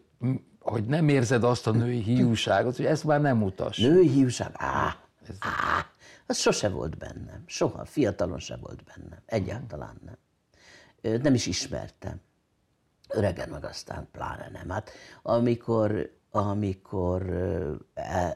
hogy 0.59 0.85
nem 0.85 1.09
érzed 1.09 1.43
azt 1.43 1.67
a 1.67 1.71
női 1.71 2.01
hiúságot, 2.01 2.75
hogy 2.75 2.85
ezt 2.85 3.03
már 3.03 3.21
nem 3.21 3.43
utas. 3.43 3.77
Női 3.77 4.07
hiúság? 4.07 4.51
Á, 4.53 4.95
á, 5.39 5.85
az 6.25 6.37
sose 6.37 6.69
volt 6.69 6.97
bennem. 6.97 7.43
Soha, 7.45 7.85
fiatalon 7.85 8.39
se 8.39 8.57
volt 8.61 8.83
bennem. 8.83 9.19
Egyáltalán 9.25 10.01
nem. 10.05 10.17
Nem 11.21 11.33
is 11.33 11.45
ismertem 11.45 12.21
öregen 13.07 13.49
meg 13.49 13.65
aztán 13.65 14.07
pláne 14.11 14.49
nem. 14.53 14.69
Hát 14.69 14.91
amikor, 15.21 16.15
amikor 16.31 17.21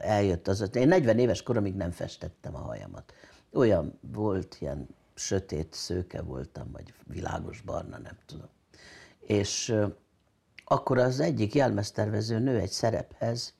eljött 0.00 0.48
az, 0.48 0.70
én 0.76 0.88
40 0.88 1.18
éves 1.18 1.42
koromig 1.42 1.74
nem 1.74 1.90
festettem 1.90 2.54
a 2.54 2.58
hajamat. 2.58 3.12
Olyan 3.52 3.98
volt, 4.00 4.56
ilyen 4.60 4.88
sötét 5.14 5.72
szőke 5.72 6.22
voltam, 6.22 6.70
vagy 6.72 6.94
világos 7.06 7.60
barna, 7.60 7.98
nem 7.98 8.18
tudom. 8.26 8.48
És 9.20 9.74
akkor 10.64 10.98
az 10.98 11.20
egyik 11.20 11.54
jelmeztervező 11.54 12.38
nő 12.38 12.58
egy 12.58 12.70
szerephez 12.70 13.54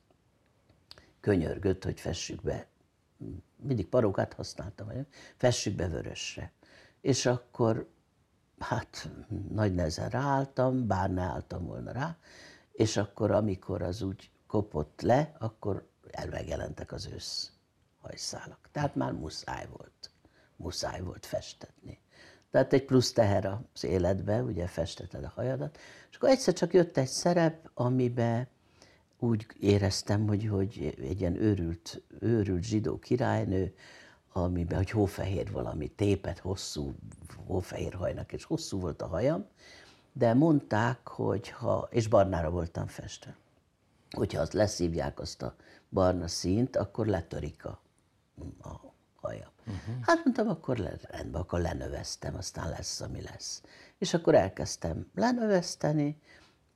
könyörgött, 1.21 1.85
hogy 1.85 2.01
fessük 2.01 2.43
be. 2.43 2.67
Mindig 3.57 3.87
parókát 3.87 4.33
használtam, 4.33 4.87
vagy 4.87 5.07
fessük 5.37 5.75
be 5.75 5.89
vörösre. 5.89 6.53
És 7.01 7.27
akkor 7.27 7.92
hát 8.63 9.11
nagy 9.51 9.75
nehezen 9.75 10.09
ráálltam, 10.09 10.87
bár 10.87 11.11
ne 11.11 11.23
álltam 11.23 11.67
volna 11.67 11.93
rá, 11.93 12.17
és 12.73 12.97
akkor, 12.97 13.31
amikor 13.31 13.83
az 13.83 14.03
úgy 14.03 14.31
kopott 14.47 15.01
le, 15.01 15.33
akkor 15.39 15.89
megjelentek 16.31 16.93
az 16.93 17.09
ősz 17.13 17.51
hajszálak. 18.01 18.69
Tehát 18.73 18.95
már 18.95 19.13
muszáj 19.13 19.67
volt, 19.77 20.11
muszáj 20.57 21.01
volt 21.01 21.27
festetni. 21.27 22.01
Tehát 22.51 22.73
egy 22.73 22.85
plusz 22.85 23.13
teher 23.13 23.59
az 23.75 23.85
életbe, 23.85 24.43
ugye 24.43 24.67
festeted 24.67 25.25
a 25.25 25.33
hajadat, 25.35 25.79
és 26.11 26.17
akkor 26.17 26.29
egyszer 26.29 26.55
csak 26.55 26.73
jött 26.73 26.97
egy 26.97 27.09
szerep, 27.09 27.71
amiben 27.75 28.49
úgy 29.19 29.47
éreztem, 29.61 30.27
hogy, 30.27 30.47
hogy 30.47 30.95
egy 31.01 31.21
ilyen 31.21 31.37
őrült, 31.37 32.03
őrült 32.19 32.63
zsidó 32.63 32.99
királynő, 32.99 33.75
amiben, 34.33 34.77
hogy 34.77 34.91
hófehér 34.91 35.53
valami, 35.53 35.89
tépet, 35.89 36.39
hosszú, 36.39 36.95
hófehér 37.47 37.95
hajnak, 37.95 38.33
és 38.33 38.45
hosszú 38.45 38.81
volt 38.81 39.03
a 39.03 39.07
hajam, 39.07 39.47
de 40.13 40.35
mondták, 40.35 41.09
hogy 41.09 41.49
ha, 41.49 41.89
és 41.91 42.09
barnára 42.09 42.51
voltam 42.51 42.87
festve, 42.87 43.37
hogyha 44.11 44.41
azt 44.41 44.53
leszívják 44.53 45.21
azt 45.21 45.43
a 45.43 45.55
barna 45.91 46.29
színt, 46.29 46.77
akkor 46.77 47.07
letörik 47.07 47.65
a, 47.65 47.81
a 48.63 48.81
hajam. 49.21 49.51
Uh-huh. 49.67 49.95
Hát 50.03 50.25
mondtam, 50.25 50.49
akkor 50.49 50.77
le, 50.77 50.93
rendben, 51.03 51.41
akkor 51.41 51.61
lenöveztem, 51.61 52.35
aztán 52.35 52.69
lesz, 52.69 53.01
ami 53.01 53.23
lesz. 53.23 53.63
És 53.99 54.15
akkor 54.15 54.35
elkezdtem 54.35 55.11
lenöveszteni, 55.15 56.21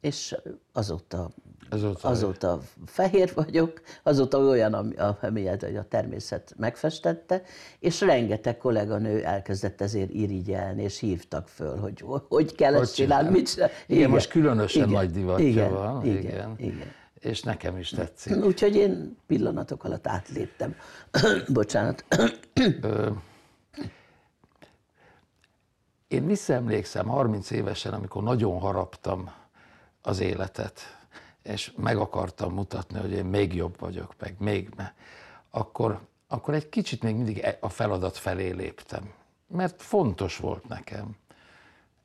és 0.07 0.37
azóta, 0.73 1.31
Azóta- 1.71 2.09
azóta 2.09 2.61
fehér 2.85 3.33
vagyok, 3.35 3.81
azóta 4.03 4.39
olyan, 4.39 4.73
ami, 4.75 4.95
amilyet 5.21 5.63
hogy 5.63 5.77
a 5.77 5.85
természet 5.89 6.55
megfestette, 6.57 7.43
és 7.79 8.01
rengeteg 8.01 8.57
kolléganő 8.57 9.25
elkezdett 9.25 9.81
ezért 9.81 10.11
irigyelni, 10.11 10.83
és 10.83 10.99
hívtak 10.99 11.49
föl, 11.49 11.77
hogy 11.79 12.05
hogy 12.29 12.55
kell 12.55 12.75
ezt 12.75 12.79
Hogy 12.79 12.93
csinálni, 12.93 13.25
csinál? 13.27 13.41
mit 13.41 13.53
csinál. 13.53 13.71
Igen, 13.87 14.11
most 14.11 14.29
különösen 14.31 14.83
igen, 14.89 14.95
nagy 14.95 15.11
divatja 15.11 15.47
igen, 15.47 15.73
van. 15.73 16.05
Igen, 16.05 16.23
igen. 16.23 16.55
igen. 16.59 16.93
És 17.21 17.43
nekem 17.43 17.77
is 17.77 17.91
tetszik. 17.91 18.45
Úgyhogy 18.51 18.77
én 18.77 19.17
pillanatok 19.27 19.85
alatt 19.85 20.07
átléptem. 20.07 20.75
Bocsánat. 21.53 22.05
Én 26.09 26.27
visszaemlékszem 26.27 27.07
30 27.07 27.51
évesen, 27.51 27.93
amikor 27.93 28.23
nagyon 28.23 28.59
haraptam 28.59 29.31
az 30.07 30.21
életet, 30.21 30.81
és 31.43 31.73
meg 31.77 31.97
akartam 31.97 32.53
mutatni, 32.53 32.99
hogy 32.99 33.13
én 33.13 33.25
még 33.25 33.55
jobb 33.55 33.79
vagyok, 33.79 34.15
meg 34.19 34.35
még, 34.39 34.69
akkor, 35.51 36.01
akkor 36.29 36.55
egy 36.55 36.69
kicsit 36.69 37.03
még 37.03 37.15
mindig 37.15 37.39
e- 37.39 37.59
a 37.61 37.69
feladat 37.69 38.17
felé 38.17 38.51
léptem, 38.51 39.13
mert 39.47 39.83
fontos 39.83 40.37
volt 40.37 40.69
nekem. 40.69 41.17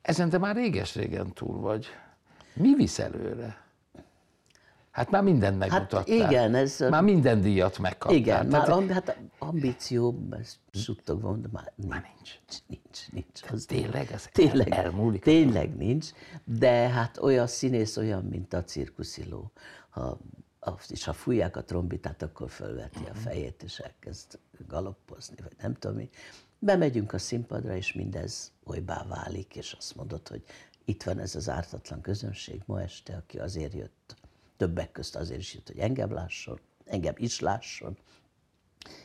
Ezen 0.02 0.30
te 0.30 0.38
már 0.38 0.54
réges-régen 0.54 1.32
túl 1.32 1.60
vagy. 1.60 1.86
Mi 2.52 2.74
visz 2.74 2.98
előre? 2.98 3.61
Hát 4.92 5.10
már 5.10 5.22
mindent 5.22 5.58
megmutattál. 5.58 6.04
igen, 6.06 6.54
ez- 6.54 6.80
Már 6.90 7.02
minden 7.02 7.40
díjat 7.40 7.78
megkaptál. 7.78 8.18
Igen, 8.18 8.48
Tehát 8.48 8.66
már 8.68 8.76
amb, 8.76 8.90
hát 8.90 9.18
ambíció, 9.38 10.18
ez 10.40 10.56
suttogva, 10.72 11.36
de 11.36 11.48
már 11.52 11.72
nincs. 11.76 11.90
Már 11.90 12.02
nincs. 12.16 12.34
Nincs, 12.66 13.10
nincs. 13.12 13.52
Az 13.52 13.64
Tényleg? 13.64 14.10
Ez 14.12 14.26
tényleg, 14.32 14.68
elmúlik? 14.70 15.22
Tényleg 15.22 15.76
nincs, 15.76 16.06
de 16.44 16.70
hát 16.88 17.18
olyan 17.18 17.46
színész, 17.46 17.96
olyan, 17.96 18.24
mint 18.24 18.52
a 18.52 18.64
cirkusziló. 18.64 19.50
Ha, 19.90 20.18
és 20.88 21.04
ha 21.04 21.12
fújják 21.12 21.56
a 21.56 21.64
trombitát, 21.64 22.22
akkor 22.22 22.50
fölveti 22.50 23.00
Mhm. 23.00 23.10
a 23.10 23.14
fejét, 23.14 23.62
és 23.62 23.78
elkezd 23.78 24.38
galoppozni, 24.68 25.34
vagy 25.42 25.56
nem 25.62 25.74
tudom 25.74 25.96
mi. 25.96 26.10
Bemegyünk 26.58 27.12
a 27.12 27.18
színpadra, 27.18 27.76
és 27.76 27.92
mindez 27.92 28.52
olybá 28.64 29.04
válik, 29.08 29.56
és 29.56 29.72
azt 29.78 29.96
mondod, 29.96 30.28
hogy 30.28 30.42
itt 30.84 31.02
van 31.02 31.18
ez 31.18 31.34
az 31.34 31.48
ártatlan 31.48 32.00
közönség 32.00 32.62
ma 32.66 32.82
este, 32.82 33.14
aki 33.16 33.38
azért 33.38 33.72
jött, 33.74 34.16
többek 34.62 34.92
közt 34.92 35.16
azért 35.16 35.40
is 35.40 35.54
jött, 35.54 35.66
hogy 35.66 35.78
engem 35.78 36.12
lásson, 36.12 36.60
engem 36.84 37.14
is 37.16 37.40
lásson, 37.40 37.96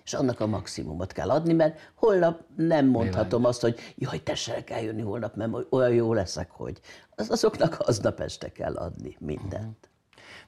és 0.04 0.14
annak 0.14 0.40
a 0.40 0.48
maximumot 0.48 1.12
kell 1.12 1.30
adni, 1.30 1.54
mert 1.54 1.92
holnap 1.96 2.44
nem 2.56 2.88
mondhatom 2.88 3.46
azt, 3.46 3.62
hogy 3.62 3.80
jaj, 3.96 4.24
tessék 4.24 4.70
eljönni 4.70 5.02
holnap, 5.02 5.36
mert 5.36 5.52
olyan 5.70 5.94
jó 5.94 6.14
leszek, 6.14 6.52
hogy 6.52 6.80
az 7.16 7.30
azoknak 7.30 7.80
aznap 7.80 8.20
este 8.20 8.52
kell 8.52 8.76
adni 8.76 9.18
mindent. 9.20 9.90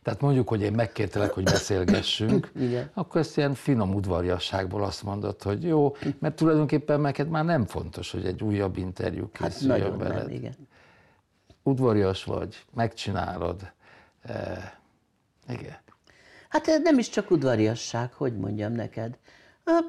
Tehát 0.01 0.21
mondjuk, 0.21 0.49
hogy 0.49 0.61
én 0.61 0.73
megkértelek, 0.73 1.31
hogy 1.31 1.43
beszélgessünk, 1.43 2.51
Igen. 2.59 2.89
akkor 2.93 3.21
ezt 3.21 3.37
ilyen 3.37 3.53
finom 3.53 3.93
udvariasságból 3.93 4.83
azt 4.83 5.03
mondod, 5.03 5.41
hogy 5.41 5.63
jó, 5.63 5.95
mert 6.19 6.35
tulajdonképpen 6.35 7.01
neked 7.01 7.29
már 7.29 7.45
nem 7.45 7.65
fontos, 7.65 8.11
hogy 8.11 8.25
egy 8.25 8.43
újabb 8.43 8.77
interjú 8.77 9.29
Hát 9.33 9.49
készüljön 9.49 9.79
nagyon 9.79 9.97
veled. 9.97 10.17
nem, 10.17 10.29
igen. 10.29 10.55
Udvarias 11.63 12.23
vagy, 12.23 12.65
megcsinálod. 12.73 13.71
Eh, 14.21 14.71
igen. 15.49 15.77
Hát 16.49 16.67
ez 16.67 16.81
nem 16.81 16.97
is 16.97 17.09
csak 17.09 17.31
udvariasság, 17.31 18.13
hogy 18.13 18.37
mondjam 18.37 18.71
neked. 18.71 19.17
Hát, 19.65 19.83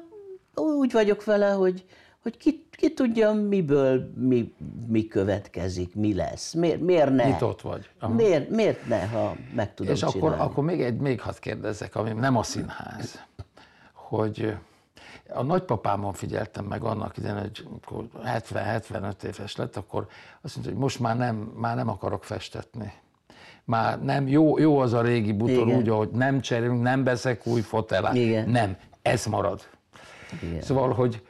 Úgy 0.55 0.91
vagyok 0.91 1.23
vele, 1.23 1.51
hogy, 1.51 1.85
hogy 2.21 2.37
ki, 2.37 2.65
ki 2.71 2.93
tudja, 2.93 3.31
miből 3.31 4.11
mi, 4.15 4.53
mi 4.87 5.07
következik, 5.07 5.95
mi 5.95 6.13
lesz. 6.13 6.53
Miért, 6.53 6.81
miért 6.81 7.15
ne? 7.15 7.25
Nyitott 7.25 7.61
vagy. 7.61 7.89
Aha. 7.99 8.13
Miért, 8.13 8.49
miért 8.49 8.87
ne, 8.87 9.07
ha 9.07 9.35
meg 9.55 9.73
tudom 9.73 9.93
És 9.93 10.03
akkor, 10.03 10.13
csinálni? 10.21 10.41
akkor 10.41 10.63
még 10.63 10.81
egy, 10.81 10.97
még 10.97 11.21
hadd 11.21 11.39
kérdezzek, 11.39 11.95
ami 11.95 12.11
nem 12.11 12.37
a 12.37 12.43
színház, 12.43 13.21
hogy 13.93 14.55
a 15.33 15.43
nagypapámon 15.43 16.13
figyeltem 16.13 16.65
meg 16.65 16.83
annak 16.83 17.17
idején, 17.17 17.39
hogy 17.39 17.65
amikor 17.69 18.07
70-75 18.25 19.23
éves 19.23 19.55
lett, 19.55 19.75
akkor 19.75 20.07
azt 20.41 20.55
mondta, 20.55 20.73
hogy 20.73 20.81
most 20.83 20.99
már 20.99 21.17
nem, 21.17 21.35
már 21.35 21.75
nem 21.75 21.89
akarok 21.89 22.23
festetni. 22.23 22.93
Már 23.71 24.01
nem, 24.03 24.27
jó, 24.27 24.57
jó 24.57 24.79
az 24.79 24.93
a 24.93 25.01
régi 25.01 25.31
butor 25.31 25.67
Igen. 25.67 25.77
úgy, 25.77 25.89
ahogy 25.89 26.09
nem 26.09 26.41
cserélünk, 26.41 26.81
nem 26.81 27.03
veszek 27.03 27.47
új 27.47 27.61
fotelát. 27.61 28.15
Igen. 28.15 28.49
Nem, 28.49 28.77
ez 29.01 29.25
marad. 29.25 29.61
Igen. 30.41 30.61
Szóval, 30.61 30.93
hogy, 30.93 31.21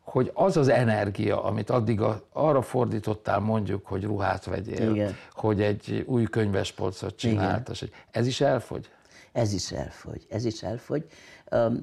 hogy 0.00 0.30
az 0.34 0.56
az 0.56 0.68
energia, 0.68 1.44
amit 1.44 1.70
addig 1.70 2.00
a, 2.00 2.26
arra 2.32 2.62
fordítottál 2.62 3.38
mondjuk, 3.38 3.86
hogy 3.86 4.04
ruhát 4.04 4.44
vegyél, 4.44 4.90
Igen. 4.90 5.16
hogy 5.32 5.62
egy 5.62 6.04
új 6.06 6.24
könyvespolcot 6.24 7.16
csináltas, 7.16 7.80
hogy 7.80 7.92
ez 8.10 8.26
is 8.26 8.40
elfogy? 8.40 8.90
Ez 9.32 9.52
is 9.52 9.72
elfogy, 9.72 10.26
ez 10.30 10.44
is 10.44 10.62
elfogy. 10.62 11.06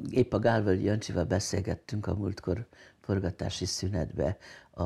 Épp 0.10 0.34
a 0.34 0.40
Gálvölgyi 0.40 0.84
Jancsival 0.84 1.24
beszélgettünk 1.24 2.08
a 2.08 2.16
múltkor 2.16 2.66
forgatási 3.02 3.66
szünetbe 3.66 4.38
a, 4.76 4.84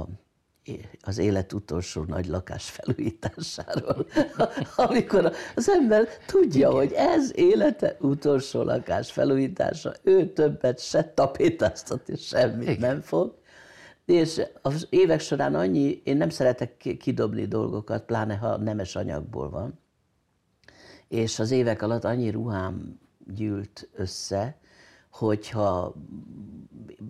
az 1.02 1.18
élet 1.18 1.54
utolsó 1.54 2.04
nagy 2.04 2.28
lakás 2.28 2.70
felújításáról, 2.70 4.06
amikor 4.76 5.32
az 5.56 5.70
ember 5.70 6.08
tudja, 6.26 6.72
hogy 6.72 6.92
ez 6.92 7.32
élete 7.36 7.98
utolsó 8.00 8.62
lakás 8.62 9.12
felújítása, 9.12 9.94
ő 10.04 10.34
többet 10.34 10.80
se 10.80 11.04
tapétáztatni, 11.04 12.16
semmit 12.16 12.70
Igen. 12.70 12.80
nem 12.80 13.02
fog. 13.02 13.42
És 14.06 14.42
az 14.62 14.88
évek 14.90 15.20
során 15.20 15.56
annyi, 15.56 16.02
én 16.04 16.18
nem 16.18 16.30
szeretek 16.30 16.78
ki- 16.78 16.98
kidobni 16.98 17.46
dolgokat, 17.46 18.06
pláne 18.06 18.36
ha 18.36 18.58
nemes 18.58 18.96
anyagból 18.96 19.50
van, 19.50 19.80
és 21.08 21.40
az 21.40 21.52
évek 21.52 21.82
alatt 21.82 22.04
annyi 22.04 22.30
ruhám 22.30 23.00
gyűlt 23.34 23.90
össze, 23.96 24.58
hogyha 25.14 25.94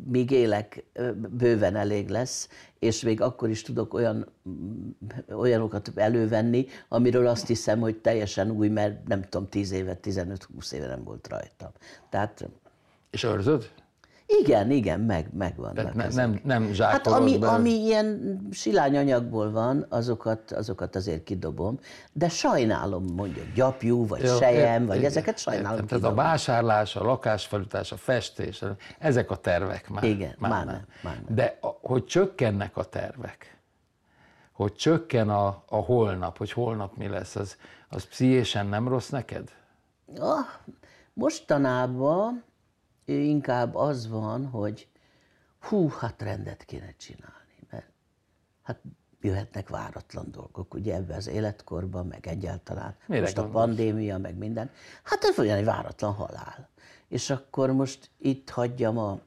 még 0.05 0.31
élek, 0.31 0.83
bőven 1.29 1.75
elég 1.75 2.09
lesz, 2.09 2.49
és 2.79 3.01
még 3.01 3.21
akkor 3.21 3.49
is 3.49 3.61
tudok 3.61 3.93
olyan, 3.93 4.27
olyanokat 5.29 5.91
elővenni, 5.95 6.65
amiről 6.89 7.27
azt 7.27 7.47
hiszem, 7.47 7.79
hogy 7.79 7.97
teljesen 7.97 8.51
új, 8.51 8.67
mert 8.67 9.07
nem 9.07 9.21
tudom, 9.21 9.49
10 9.49 9.71
éve, 9.71 9.99
15-20 10.03 10.71
éve 10.71 10.87
nem 10.87 11.03
volt 11.03 11.27
rajtam. 11.27 11.69
Tehát 12.09 12.49
És 13.09 13.23
őrzöd? 13.23 13.71
Igen, 14.41 14.71
igen, 14.71 14.99
meg, 14.99 15.29
Tehát 15.73 15.93
ne, 15.93 16.07
nem, 16.07 16.39
nem 16.43 16.73
Hát 16.79 17.07
ami, 17.07 17.37
be? 17.37 17.47
ami 17.47 17.69
ilyen 17.69 18.39
silányanyagból 18.51 19.51
van, 19.51 19.85
azokat, 19.89 20.51
azokat 20.51 20.95
azért 20.95 21.23
kidobom, 21.23 21.79
de 22.13 22.29
sajnálom 22.29 23.05
mondjuk 23.15 23.53
gyapjú, 23.53 24.07
vagy 24.07 24.23
Jó, 24.23 24.35
sejem, 24.35 24.79
ért- 24.79 24.87
vagy 24.87 24.97
igen, 24.97 25.09
ezeket 25.09 25.37
sajnálom 25.37 25.79
értem. 25.79 25.99
Tehát 25.99 26.03
a 26.17 26.21
vásárlás, 26.21 26.95
a 26.95 27.03
lakásfelújítás, 27.03 27.91
a 27.91 27.97
festés, 27.97 28.63
ezek 28.99 29.31
a 29.31 29.35
tervek 29.35 29.89
már. 29.89 30.03
Igen, 30.03 30.35
már 30.37 30.65
nem, 30.65 30.81
már 31.03 31.21
nem. 31.25 31.35
De 31.35 31.57
a, 31.61 31.67
hogy 31.81 32.05
csökkennek 32.05 32.77
a 32.77 32.83
tervek, 32.83 33.57
hogy 34.51 34.73
csökken 34.73 35.29
a, 35.29 35.63
a 35.65 35.75
holnap, 35.75 36.37
hogy 36.37 36.51
holnap 36.51 36.97
mi 36.97 37.07
lesz, 37.07 37.35
az, 37.35 37.57
az 37.89 38.05
pszichésen 38.05 38.67
nem 38.67 38.87
rossz 38.87 39.09
neked? 39.09 39.49
Ah, 40.19 40.45
mostanában 41.13 42.43
inkább 43.05 43.75
az 43.75 44.07
van, 44.07 44.45
hogy 44.47 44.87
hú, 45.59 45.89
hát 45.89 46.21
rendet 46.21 46.63
kéne 46.63 46.93
csinálni, 46.97 47.67
mert 47.69 47.91
hát 48.61 48.81
jöhetnek 49.21 49.69
váratlan 49.69 50.31
dolgok, 50.31 50.73
ugye 50.73 50.95
ebbe 50.95 51.15
az 51.15 51.27
életkorban, 51.27 52.07
meg 52.07 52.27
egyáltalán. 52.27 52.95
Mire 53.05 53.21
most 53.21 53.37
a 53.37 53.41
gondolsz? 53.41 53.65
pandémia, 53.65 54.17
meg 54.17 54.37
minden. 54.37 54.71
Hát 55.03 55.23
ez 55.23 55.39
olyan 55.39 55.57
egy 55.57 55.65
váratlan 55.65 56.13
halál. 56.13 56.69
És 57.07 57.29
akkor 57.29 57.71
most 57.71 58.09
itt 58.17 58.49
hagyjam 58.49 58.97
a 58.97 59.19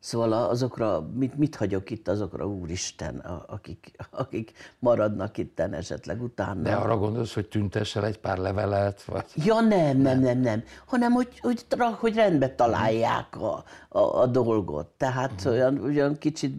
Szóval 0.00 0.32
azokra, 0.32 1.08
mit, 1.14 1.38
mit 1.38 1.56
hagyok 1.56 1.90
itt 1.90 2.08
azokra, 2.08 2.46
úristen, 2.46 3.18
akik, 3.46 3.90
akik 4.10 4.52
maradnak 4.78 5.38
itten 5.38 5.72
esetleg 5.72 6.22
utána. 6.22 6.62
De 6.62 6.74
arra 6.74 6.96
gondolsz, 6.96 7.34
hogy 7.34 7.48
tüntessel 7.48 8.04
egy 8.04 8.18
pár 8.18 8.38
levelet, 8.38 9.02
vagy... 9.04 9.24
Ja 9.34 9.60
nem, 9.60 9.96
nem, 9.96 10.20
nem, 10.20 10.38
nem, 10.38 10.62
hanem 10.86 11.12
hogy, 11.12 11.38
hogy, 11.40 11.66
hogy 11.98 12.14
rendbe 12.14 12.54
találják 12.54 13.36
a, 13.36 13.64
a, 13.88 13.98
a 13.98 14.26
dolgot. 14.26 14.86
Tehát 14.86 15.32
uh-huh. 15.32 15.52
olyan, 15.52 15.84
olyan 15.84 16.18
kicsit 16.18 16.58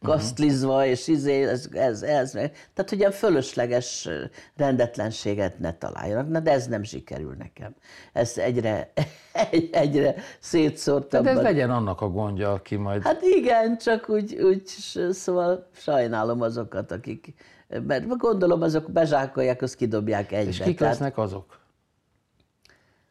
bekasztlizva, 0.00 0.86
és 0.86 1.08
izé, 1.08 1.42
ez, 1.42 1.68
ez, 1.72 2.02
ez, 2.02 2.30
tehát 2.30 2.86
hogy 2.88 2.98
ilyen 2.98 3.10
fölösleges 3.10 4.08
rendetlenséget 4.56 5.58
ne 5.58 5.72
találjanak. 5.72 6.28
Na, 6.28 6.40
de 6.40 6.50
ez 6.50 6.66
nem 6.66 6.82
sikerül 6.82 7.34
nekem. 7.38 7.74
Ez 8.12 8.38
egyre, 8.38 8.92
egy, 9.50 9.68
egyre 9.72 10.12
De 10.12 10.22
szétszórtabban. 10.40 11.36
ez 11.36 11.42
legyen 11.42 11.70
annak 11.70 12.00
a 12.00 12.08
gondja, 12.22 12.52
aki 12.52 12.76
majd... 12.76 13.02
Hát 13.02 13.22
igen, 13.22 13.78
csak 13.78 14.08
úgy, 14.08 14.34
úgy 14.34 14.66
szóval 15.10 15.68
sajnálom 15.72 16.40
azokat, 16.40 16.92
akik, 16.92 17.34
mert 17.68 18.16
gondolom 18.16 18.62
azok 18.62 18.90
bezsákolják, 18.90 19.62
azt 19.62 19.74
kidobják 19.74 20.32
egybe. 20.32 20.50
és 20.50 20.58
kik 20.58 20.78
Tehát- 20.78 20.92
lesznek 20.92 21.18
azok? 21.18 21.60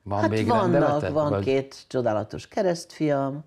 Van 0.04 0.20
Hát 0.20 0.30
még 0.30 0.48
vannak, 0.48 1.10
van 1.10 1.30
vagy- 1.30 1.44
két 1.44 1.86
csodálatos 1.88 2.48
keresztfiam, 2.48 3.44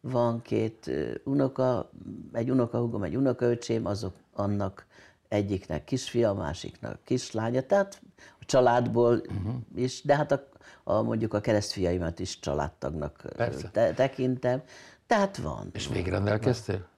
van 0.00 0.42
két 0.42 0.90
unoka, 1.24 1.90
egy 2.32 2.50
unokahúgom, 2.50 3.02
egy 3.02 3.16
unokaöcsém, 3.16 3.86
azok 3.86 4.14
annak 4.34 4.86
egyiknek 5.28 5.84
kisfia, 5.84 6.32
másiknak 6.32 6.98
kislánya, 7.04 7.62
tehát 7.62 8.00
a 8.40 8.44
családból 8.44 9.14
uh-huh. 9.14 9.54
is, 9.74 10.02
de 10.02 10.16
hát 10.16 10.32
a, 10.32 10.48
a, 10.84 11.02
mondjuk 11.02 11.34
a 11.34 11.40
keresztfiaimat 11.40 12.18
is 12.18 12.40
családtagnak 12.40 13.22
Persze. 13.36 13.68
te, 13.70 13.92
tekintem. 13.92 14.62
Tehát 15.08 15.36
van. 15.36 15.70
És 15.72 15.88
végrendelkeztél? 15.88 16.88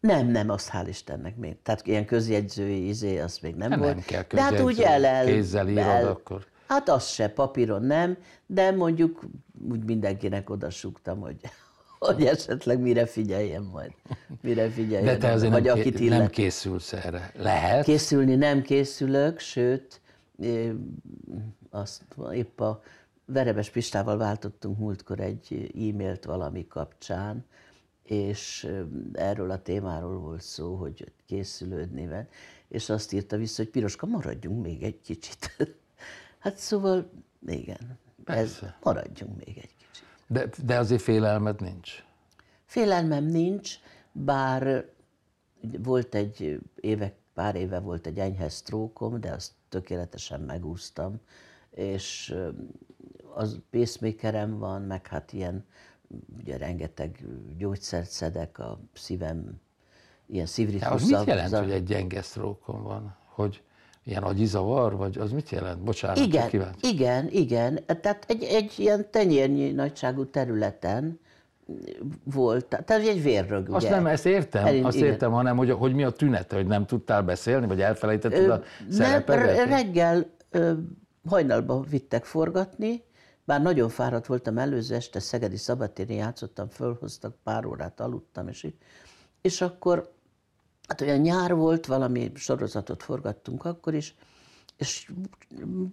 Nem, 0.00 0.26
nem, 0.26 0.50
azt 0.50 0.70
hál' 0.72 0.86
Istennek 0.88 1.36
még. 1.36 1.62
Tehát 1.62 1.86
ilyen 1.86 2.04
közjegyzői 2.04 2.88
izé, 2.88 3.18
az 3.18 3.38
még 3.38 3.54
nem 3.54 3.70
Hát 3.70 3.78
volt. 3.78 3.94
nem 3.94 4.04
kell 4.06 4.22
de 4.28 4.42
hát 4.42 4.60
úgy 4.60 4.80
el, 4.80 5.04
el, 5.04 5.26
kézzel 5.26 5.68
írod, 5.68 5.84
el, 5.84 6.08
akkor. 6.08 6.46
Hát 6.68 6.88
az 6.88 7.06
se, 7.08 7.28
papíron 7.28 7.82
nem, 7.82 8.16
de 8.46 8.70
mondjuk 8.70 9.24
úgy 9.70 9.84
mindenkinek 9.84 10.50
odasúgtam, 10.50 11.20
hogy, 11.20 11.36
hogy 11.98 12.24
esetleg 12.24 12.80
mire 12.80 13.06
figyeljen 13.06 13.62
majd. 13.62 13.92
Mire 14.40 14.70
figyeljen. 14.70 15.04
De 15.04 15.16
te 15.16 15.32
azért 15.32 15.52
vagy 15.52 15.64
nem, 15.64 15.78
akit 15.78 16.00
illet. 16.00 16.18
nem 16.18 16.28
készülsz 16.28 16.92
erre. 16.92 17.32
Lehet? 17.36 17.84
Készülni 17.84 18.34
nem 18.34 18.62
készülök, 18.62 19.38
sőt, 19.38 20.00
azt 21.70 22.02
épp 22.32 22.60
a 22.60 22.82
Verebes 23.26 23.70
Pistával 23.70 24.16
váltottunk 24.16 24.78
múltkor 24.78 25.20
egy 25.20 25.72
e-mailt 25.74 26.24
valami 26.24 26.66
kapcsán, 26.66 27.44
és 28.02 28.68
erről 29.12 29.50
a 29.50 29.62
témáról 29.62 30.18
volt 30.18 30.42
szó, 30.42 30.74
hogy 30.74 31.12
készülődni 31.26 32.06
van, 32.06 32.28
és 32.68 32.88
azt 32.88 33.12
írta 33.12 33.36
vissza, 33.36 33.62
hogy 33.62 33.70
Piroska, 33.70 34.06
maradjunk 34.06 34.62
még 34.62 34.82
egy 34.82 35.00
kicsit. 35.00 35.56
hát 36.38 36.56
szóval, 36.56 37.10
igen, 37.46 37.98
ez, 38.24 38.58
maradjunk 38.82 39.44
még 39.44 39.58
egy 39.58 39.74
kicsit. 39.76 40.04
De, 40.26 40.48
de 40.64 40.78
azért 40.78 41.02
félelmed 41.02 41.60
nincs. 41.60 42.04
Félelmem 42.64 43.24
nincs, 43.24 43.74
bár 44.12 44.90
volt 45.78 46.14
egy 46.14 46.60
évek, 46.80 47.14
pár 47.34 47.54
éve 47.54 47.78
volt 47.78 48.06
egy 48.06 48.18
enyhe 48.18 48.48
sztrókom, 48.48 49.20
de 49.20 49.32
azt 49.32 49.52
tökéletesen 49.68 50.40
megúsztam, 50.40 51.20
és 51.70 52.34
az 53.36 53.58
pacemakerem 53.70 54.58
van, 54.58 54.82
meg 54.82 55.06
hát 55.06 55.32
ilyen, 55.32 55.64
ugye 56.38 56.56
rengeteg 56.56 57.18
gyógyszert 57.58 58.10
szedek, 58.10 58.58
a 58.58 58.78
szívem, 58.94 59.60
ilyen 60.26 60.44
De 60.44 60.50
szívritmus 60.50 61.02
az 61.02 61.08
mit 61.08 61.24
jelent, 61.26 61.48
zav- 61.48 61.62
hogy 61.62 61.72
egy 61.72 61.82
gyenge 61.84 62.22
sztrókon 62.22 62.82
van? 62.82 63.16
Hogy 63.24 63.62
ilyen 64.04 64.22
agyizavar, 64.22 64.96
vagy 64.96 65.18
az 65.18 65.32
mit 65.32 65.50
jelent? 65.50 65.82
Bocsánat, 65.82 66.16
Igen, 66.18 66.48
kíváncsi. 66.48 66.88
igen, 66.88 67.28
igen. 67.30 67.78
Tehát 68.00 68.24
egy, 68.28 68.42
egy 68.42 68.72
ilyen 68.76 69.10
tenyérnyi 69.10 69.70
nagyságú 69.70 70.24
területen 70.26 71.18
volt, 72.24 72.66
tehát 72.66 72.90
egy 73.06 73.22
vérrög, 73.22 73.68
Azt 73.70 73.84
ugye. 73.86 73.94
nem, 73.94 74.06
ezt 74.06 74.26
értem, 74.26 74.66
Elin- 74.66 74.84
azt 74.84 74.96
igen. 74.96 75.08
értem, 75.08 75.32
hanem 75.32 75.56
hogy, 75.56 75.70
hogy 75.70 75.94
mi 75.94 76.04
a 76.04 76.10
tünete, 76.10 76.56
hogy 76.56 76.66
nem 76.66 76.86
tudtál 76.86 77.22
beszélni, 77.22 77.66
vagy 77.66 77.80
elfelejtetted 77.80 78.50
a 78.50 78.56
Nem, 78.56 78.60
re- 78.88 78.92
szerepeket? 78.94 79.68
reggel 79.68 80.26
ö, 80.50 80.72
hajnalba 81.28 81.80
vittek 81.80 82.24
forgatni, 82.24 83.02
bár 83.46 83.62
nagyon 83.62 83.88
fáradt 83.88 84.26
voltam 84.26 84.58
előző 84.58 84.94
este, 84.94 85.20
Szegedi 85.20 85.56
Szabadtéren 85.56 86.16
játszottam, 86.16 86.68
fölhoztak, 86.68 87.36
pár 87.42 87.66
órát 87.66 88.00
aludtam, 88.00 88.48
és, 88.48 88.62
így. 88.62 88.76
és 89.40 89.60
akkor, 89.60 90.12
hát 90.88 91.00
olyan 91.00 91.18
nyár 91.18 91.54
volt, 91.54 91.86
valami 91.86 92.32
sorozatot 92.34 93.02
forgattunk 93.02 93.64
akkor 93.64 93.94
is, 93.94 94.16
és 94.76 95.12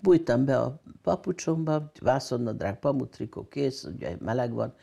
bújtam 0.02 0.46
be 0.46 0.60
a 0.60 0.82
papucsomba, 1.02 1.92
vászonnadrág, 2.00 2.80
pamutrikó 2.80 3.48
kész, 3.48 3.84
ugye 3.84 4.18
meleg 4.20 4.54
van, 4.54 4.74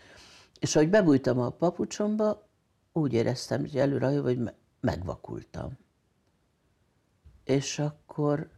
és 0.59 0.77
ahogy 0.77 0.91
bebújtam 0.91 1.39
a 1.39 1.51
papucsomba, 1.51 2.49
úgy 2.93 3.13
éreztem, 3.13 3.61
hogy 3.61 3.77
előre, 3.77 4.21
hogy 4.21 4.39
me- 4.39 4.55
megvakultam. 4.81 5.79
És 7.45 7.79
akkor, 7.79 8.51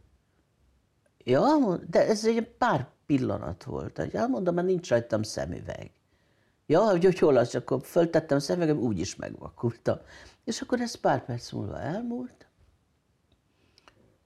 ja, 1.17 1.77
de 1.89 2.07
ez 2.07 2.25
egy 2.25 2.47
pár 2.57 2.89
pillanat 3.15 3.63
volt. 3.63 3.97
hogy 3.97 4.15
Elmondom, 4.15 4.55
mert 4.55 4.67
nincs 4.67 4.89
rajtam 4.89 5.23
szemüveg. 5.23 5.91
Ja, 6.65 6.79
hogy, 6.79 7.03
hogy 7.03 7.19
hol 7.19 7.37
az, 7.37 7.55
akkor 7.55 7.81
föltettem 7.83 8.37
a 8.37 8.39
szemüvegem, 8.39 8.77
úgy 8.77 8.99
is 8.99 9.15
megvakultam. 9.15 9.97
És 10.43 10.61
akkor 10.61 10.79
ez 10.79 10.95
pár 10.95 11.25
perc 11.25 11.51
múlva 11.51 11.79
elmúlt, 11.79 12.47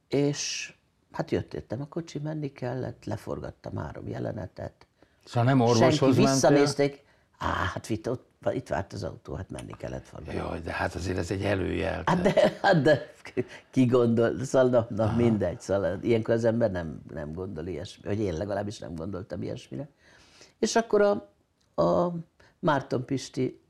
és 0.08 0.74
hát 1.12 1.32
jött 1.32 1.54
értem 1.54 1.82
a 1.82 1.88
kocsi, 1.88 2.20
menni 2.20 2.52
kellett, 2.52 3.06
leforgattam 3.06 3.76
három 3.76 4.08
jelenetet. 4.08 4.88
Szóval 5.26 5.44
nem 5.44 5.58
Senki 5.58 5.72
orvoshoz 5.72 6.16
mentél? 6.16 6.34
visszanézték, 6.34 7.06
á, 7.38 7.48
hát 7.48 8.08
ott, 8.08 8.27
itt 8.52 8.68
várt 8.68 8.94
az 8.94 9.04
autó, 9.04 9.34
hát 9.34 9.50
menni 9.50 9.74
kellett 9.78 10.06
forgatni. 10.06 10.36
Jaj, 10.36 10.62
de 10.62 10.72
hát 10.72 10.96
azért 10.96 11.18
ez 11.18 11.32
egy 11.32 11.44
előjel. 11.44 12.04
Hát 12.06 12.22
de, 12.22 12.58
hát 12.62 12.82
de 12.82 13.12
ki 13.70 13.86
gondol, 13.86 14.44
szóval 14.44 14.70
na, 14.70 14.88
na 15.06 15.16
mindegy, 15.16 15.62
szóval 15.62 16.00
ilyenkor 16.02 16.34
az 16.34 16.44
ember 16.44 16.72
nem, 16.72 17.02
nem 17.14 17.34
gondol 17.34 17.68
ilyesmi, 17.68 18.04
vagy 18.08 18.20
én 18.20 18.34
legalábbis 18.34 18.80
nem 18.80 18.96
gondoltam 18.96 19.42
ilyesmire. 19.42 19.90
És 20.60 20.76
akkor 20.76 21.02
a, 21.02 21.30
a 21.82 22.14
Márton 22.60 23.06
Pisti 23.06 23.62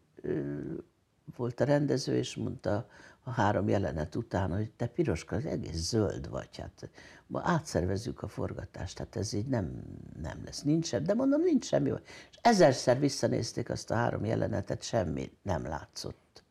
volt 1.36 1.60
a 1.60 1.64
rendező, 1.64 2.16
és 2.16 2.36
mondta 2.36 2.90
a 3.28 3.32
három 3.32 3.70
jelenet 3.70 4.16
után, 4.16 4.52
hogy 4.54 4.72
te 4.72 4.88
Piroska, 4.88 5.36
az 5.36 5.46
egész 5.46 5.76
zöld 5.76 6.30
vagy, 6.30 6.58
hát 6.58 6.90
ma 7.28 7.42
átszervezzük 7.44 8.22
a 8.22 8.28
forgatást, 8.28 8.98
hát 8.98 9.16
ez 9.16 9.34
így 9.34 9.48
nem, 9.48 9.84
nem 10.22 10.42
lesz, 10.46 10.62
nincs 10.62 10.86
sem, 10.86 11.04
de 11.04 11.14
mondom, 11.14 11.42
nincs 11.42 11.66
semmi. 11.66 11.92
És 12.32 12.38
ezerszer 12.42 13.00
visszanézték 13.00 13.70
azt 13.70 13.92
a 13.92 13.96
három 13.96 14.26
jelenetet, 14.26 14.84
semmi 14.84 15.32
nem 15.42 15.66
látszott 15.66 16.44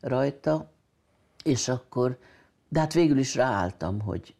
rajta, 0.00 0.70
és 1.44 1.68
akkor, 1.68 2.18
de 2.68 2.80
hát 2.80 2.92
végül 2.92 3.18
is 3.18 3.34
ráálltam, 3.34 4.00
hogy, 4.00 4.34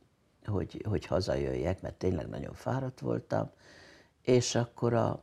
hogy, 0.45 0.85
hogy 0.89 1.07
hazajöjjek, 1.07 1.83
mert 1.83 1.95
tényleg 1.95 2.29
nagyon 2.29 2.55
fáradt 2.55 3.01
voltam, 3.01 3.51
és 4.23 4.55
akkor 4.55 4.95
a 4.95 5.23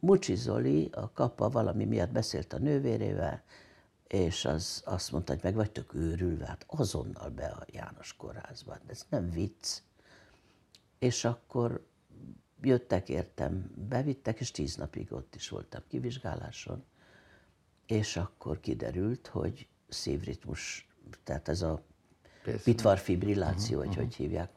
Mucsi 0.00 0.34
Zoli, 0.34 0.90
a 0.92 1.12
kapa 1.12 1.48
valami 1.48 1.84
miatt 1.84 2.10
beszélt 2.10 2.52
a 2.52 2.58
nővérével, 2.58 3.42
és 4.08 4.44
az 4.44 4.82
azt 4.84 5.12
mondta, 5.12 5.32
hogy 5.32 5.42
meg 5.42 5.54
vagytok 5.54 5.94
őrülve, 5.94 6.46
hát 6.46 6.64
azonnal 6.68 7.28
be 7.28 7.46
a 7.46 7.64
János 7.66 8.16
kórházba, 8.16 8.78
de 8.86 8.92
ez 8.92 9.06
nem 9.08 9.30
vicc. 9.30 9.78
És 10.98 11.24
akkor 11.24 11.86
jöttek, 12.60 13.08
értem, 13.08 13.70
bevittek, 13.88 14.40
és 14.40 14.50
tíz 14.50 14.76
napig 14.76 15.12
ott 15.12 15.34
is 15.34 15.48
voltam 15.48 15.82
kivizsgáláson, 15.88 16.84
és 17.86 18.16
akkor 18.16 18.60
kiderült, 18.60 19.26
hogy 19.26 19.68
szívritmus, 19.88 20.88
tehát 21.24 21.48
ez 21.48 21.62
a 21.62 21.82
pitvarfibrilláció, 22.64 23.78
vagy 23.78 23.94
hogy 23.94 24.14
hívják, 24.14 24.50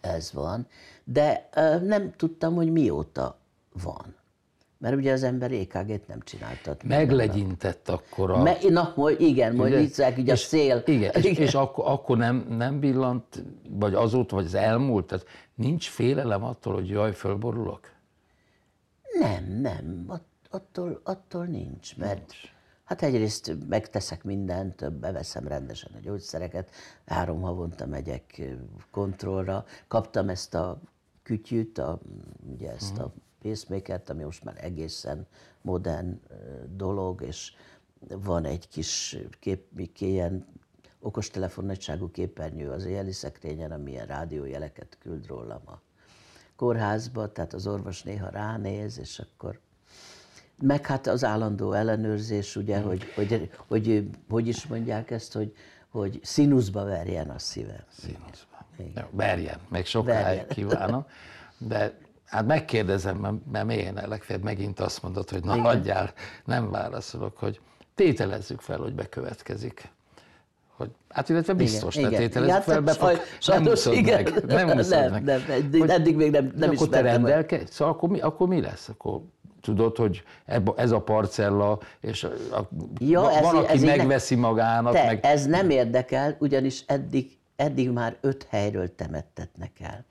ez 0.00 0.32
van, 0.32 0.66
de 1.04 1.48
ö, 1.54 1.78
nem 1.80 2.12
tudtam, 2.12 2.54
hogy 2.54 2.72
mióta 2.72 3.38
van. 3.72 4.16
Mert 4.84 4.96
ugye 4.96 5.12
az 5.12 5.22
ember 5.22 5.52
EKG-t 5.52 6.06
nem 6.06 6.20
csináltat. 6.20 6.82
Meglegyintett 6.82 7.88
akkor 7.88 8.30
a... 8.30 8.42
Me, 8.42 8.56
na, 8.68 8.82
hogy 8.82 9.20
igen, 9.20 9.54
majd 9.54 9.72
Ugye? 9.72 9.80
így 9.80 9.90
szák, 9.90 10.18
így 10.18 10.30
a 10.30 10.32
És- 10.32 10.38
szél. 10.38 10.82
Igen, 10.86 11.12
és, 11.14 11.24
és 11.24 11.54
akkor, 11.54 11.84
akkor 11.86 12.16
nem, 12.16 12.46
nem 12.48 12.80
billant, 12.80 13.44
vagy 13.70 13.94
azóta, 13.94 14.34
vagy 14.34 14.44
az 14.44 14.54
elmúlt, 14.54 15.06
tehát 15.06 15.26
nincs 15.54 15.88
félelem 15.88 16.44
attól, 16.44 16.74
hogy 16.74 16.88
jaj, 16.88 17.12
fölborulok? 17.12 17.90
Nem, 19.20 19.44
nem, 19.60 20.04
At, 20.06 20.22
attól, 20.50 21.00
attól 21.04 21.44
nincs, 21.44 21.96
mert 21.96 22.32
hát 22.84 23.02
egyrészt 23.02 23.56
megteszek 23.68 24.24
mindent, 24.24 24.92
beveszem 24.92 25.48
rendesen 25.48 25.90
a 25.94 26.00
gyógyszereket, 26.02 26.70
három 27.06 27.40
havonta 27.40 27.86
megyek 27.86 28.42
kontrollra, 28.90 29.64
kaptam 29.88 30.28
ezt 30.28 30.54
a 30.54 30.80
kütyűt, 31.22 31.78
a, 31.78 31.98
ugye 32.54 32.70
ezt 32.70 32.98
a 32.98 33.12
pacemakert, 33.44 34.10
ami 34.10 34.22
most 34.22 34.44
már 34.44 34.56
egészen 34.60 35.26
modern 35.60 36.20
dolog, 36.76 37.22
és 37.22 37.52
van 38.08 38.44
egy 38.44 38.68
kis 38.68 39.18
kép, 39.40 39.90
ilyen 39.98 40.46
okostelefon 41.00 41.64
nagyságú 41.64 42.10
képernyő 42.10 42.70
az 42.70 42.84
éjjeli 42.84 43.12
szekrényen, 43.12 43.72
ami 43.72 43.90
ilyen 43.90 44.06
rádiójeleket 44.06 44.96
küld 45.00 45.26
rólam 45.26 45.62
a 45.66 45.80
kórházba, 46.56 47.32
tehát 47.32 47.52
az 47.52 47.66
orvos 47.66 48.02
néha 48.02 48.28
ránéz, 48.28 48.98
és 48.98 49.18
akkor 49.18 49.60
meg 50.60 50.86
hát 50.86 51.06
az 51.06 51.24
állandó 51.24 51.72
ellenőrzés, 51.72 52.56
ugye, 52.56 52.80
hogy, 52.80 53.04
hogy, 53.14 53.50
hogy, 53.66 54.10
hogy 54.28 54.48
is 54.48 54.66
mondják 54.66 55.10
ezt, 55.10 55.32
hogy, 55.32 55.54
hogy 55.88 56.20
színuszba 56.22 56.84
verjen 56.84 57.30
a 57.30 57.38
szívem. 57.38 57.84
Színuszban. 57.88 58.66
Jó, 58.76 59.02
verjen, 59.10 59.58
még 59.68 59.86
sokáig 59.86 60.24
Verjen. 60.24 60.46
kívánom. 60.46 61.06
De 61.58 61.98
hát 62.26 62.46
megkérdezem, 62.46 63.40
mert- 63.52 63.70
én 63.70 64.00
legfeljebb 64.06 64.44
megint 64.44 64.80
azt 64.80 65.02
mondod, 65.02 65.30
hogy 65.30 65.44
na 65.44 65.60
hagyjál, 65.60 66.12
nem 66.44 66.70
válaszolok, 66.70 67.38
hogy 67.38 67.60
tételezzük 67.94 68.60
fel, 68.60 68.78
hogy 68.78 68.94
bekövetkezik. 68.94 69.92
Hogy, 70.76 70.90
hát 71.08 71.28
illetve 71.28 71.52
biztos, 71.52 71.96
igen, 71.96 72.10
ne 72.10 72.16
tételezzük 72.16 72.62
fel, 72.62 72.80
be 72.80 72.90
hát 72.90 73.00
fog, 73.00 73.20
nem 73.46 73.66
úszod 73.66 73.94
igen. 73.94 74.22
meg. 74.22 74.44
Nem 74.46 74.78
úszod 74.78 74.90
Nem, 74.90 75.10
meg. 75.10 75.22
nem, 75.24 75.42
nem, 75.70 75.90
eddig 75.90 76.16
még 76.16 76.30
nem- 76.30 76.52
nem 76.56 76.70
akkor 76.70 76.88
te 76.88 76.96
hogy- 76.96 77.06
rendelkedj, 77.06 77.70
szóval 77.70 77.94
akkor 77.94 78.08
mi, 78.08 78.20
akkor 78.20 78.48
mi 78.48 78.60
lesz? 78.60 78.88
Akkor 78.88 79.20
tudod, 79.60 79.96
hogy 79.96 80.22
ez 80.76 80.90
a 80.90 81.00
parcella, 81.00 81.78
és 82.00 82.24
a, 82.24 82.68
Ja, 82.98 83.20
va- 83.20 83.32
ez- 83.34 83.42
van, 83.42 83.56
aki 83.56 83.72
ez 83.72 83.80
így 83.80 83.86
ne- 83.88 83.96
megveszi 83.96 84.34
magának, 84.34 84.92
Te, 84.92 85.04
meg 85.04 85.24
ez 85.24 85.46
nem 85.46 85.70
érdekel, 85.70 86.36
ugyanis 86.38 86.82
eddig 86.86 87.38
eddig 87.56 87.90
már 87.90 88.16
öt 88.20 88.46
helyről 88.50 88.94
temettetnek 88.94 89.70
el. 89.80 90.04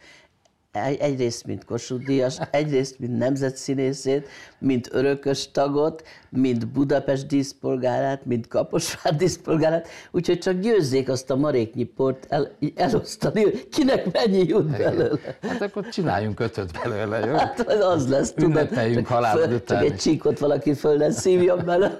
Egy- 0.74 1.00
Egyrészt, 1.00 1.46
mint 1.46 1.66
Kossuth 1.66 2.06
Díjas, 2.06 2.38
egyrészt, 2.52 3.00
mint 3.00 3.18
nemzetszínészét, 3.18 4.28
mint 4.60 4.90
örökös 4.92 5.52
tagot, 5.52 6.04
mint 6.30 6.68
Budapest 6.68 7.28
díszpolgárát, 7.28 8.26
mint 8.26 8.48
Kaposvár 8.48 9.16
díszpolgárát, 9.16 9.88
úgyhogy 10.12 10.38
csak 10.40 10.60
győzzék 10.60 11.10
azt 11.10 11.30
a 11.30 11.36
maréknyi 11.36 11.84
port 11.84 12.26
el, 12.30 12.52
elosztani, 12.76 13.42
hogy 13.44 13.68
kinek 13.70 14.12
mennyi 14.12 14.48
jut 14.48 14.78
belőle. 14.78 15.18
Hát 15.42 15.62
akkor 15.62 15.88
csináljunk 15.90 16.40
ötöt 16.40 16.72
belőle, 16.84 17.20
jó? 17.20 17.34
Hát 17.36 17.60
az 17.72 18.08
lesz, 18.10 18.34
tudod. 18.34 18.70
Halálod 19.06 19.50
föl- 19.50 19.66
Csak 19.68 19.84
egy 19.84 19.96
csíkot 19.96 20.40
valaki 20.40 20.74
föl 20.74 21.12
szívjon 21.12 21.66
belőle. 21.66 21.98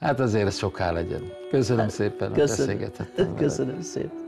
Hát 0.00 0.20
azért 0.20 0.46
ez 0.46 0.56
soká 0.56 0.90
legyen. 0.92 1.22
Köszönöm 1.50 1.88
szépen, 1.88 2.28
hogy 2.28 2.38
Köszönöm. 2.38 2.66
beszélgethettem 2.66 3.24
veled. 3.26 3.40
Köszönöm 3.40 3.80
szépen. 3.82 4.27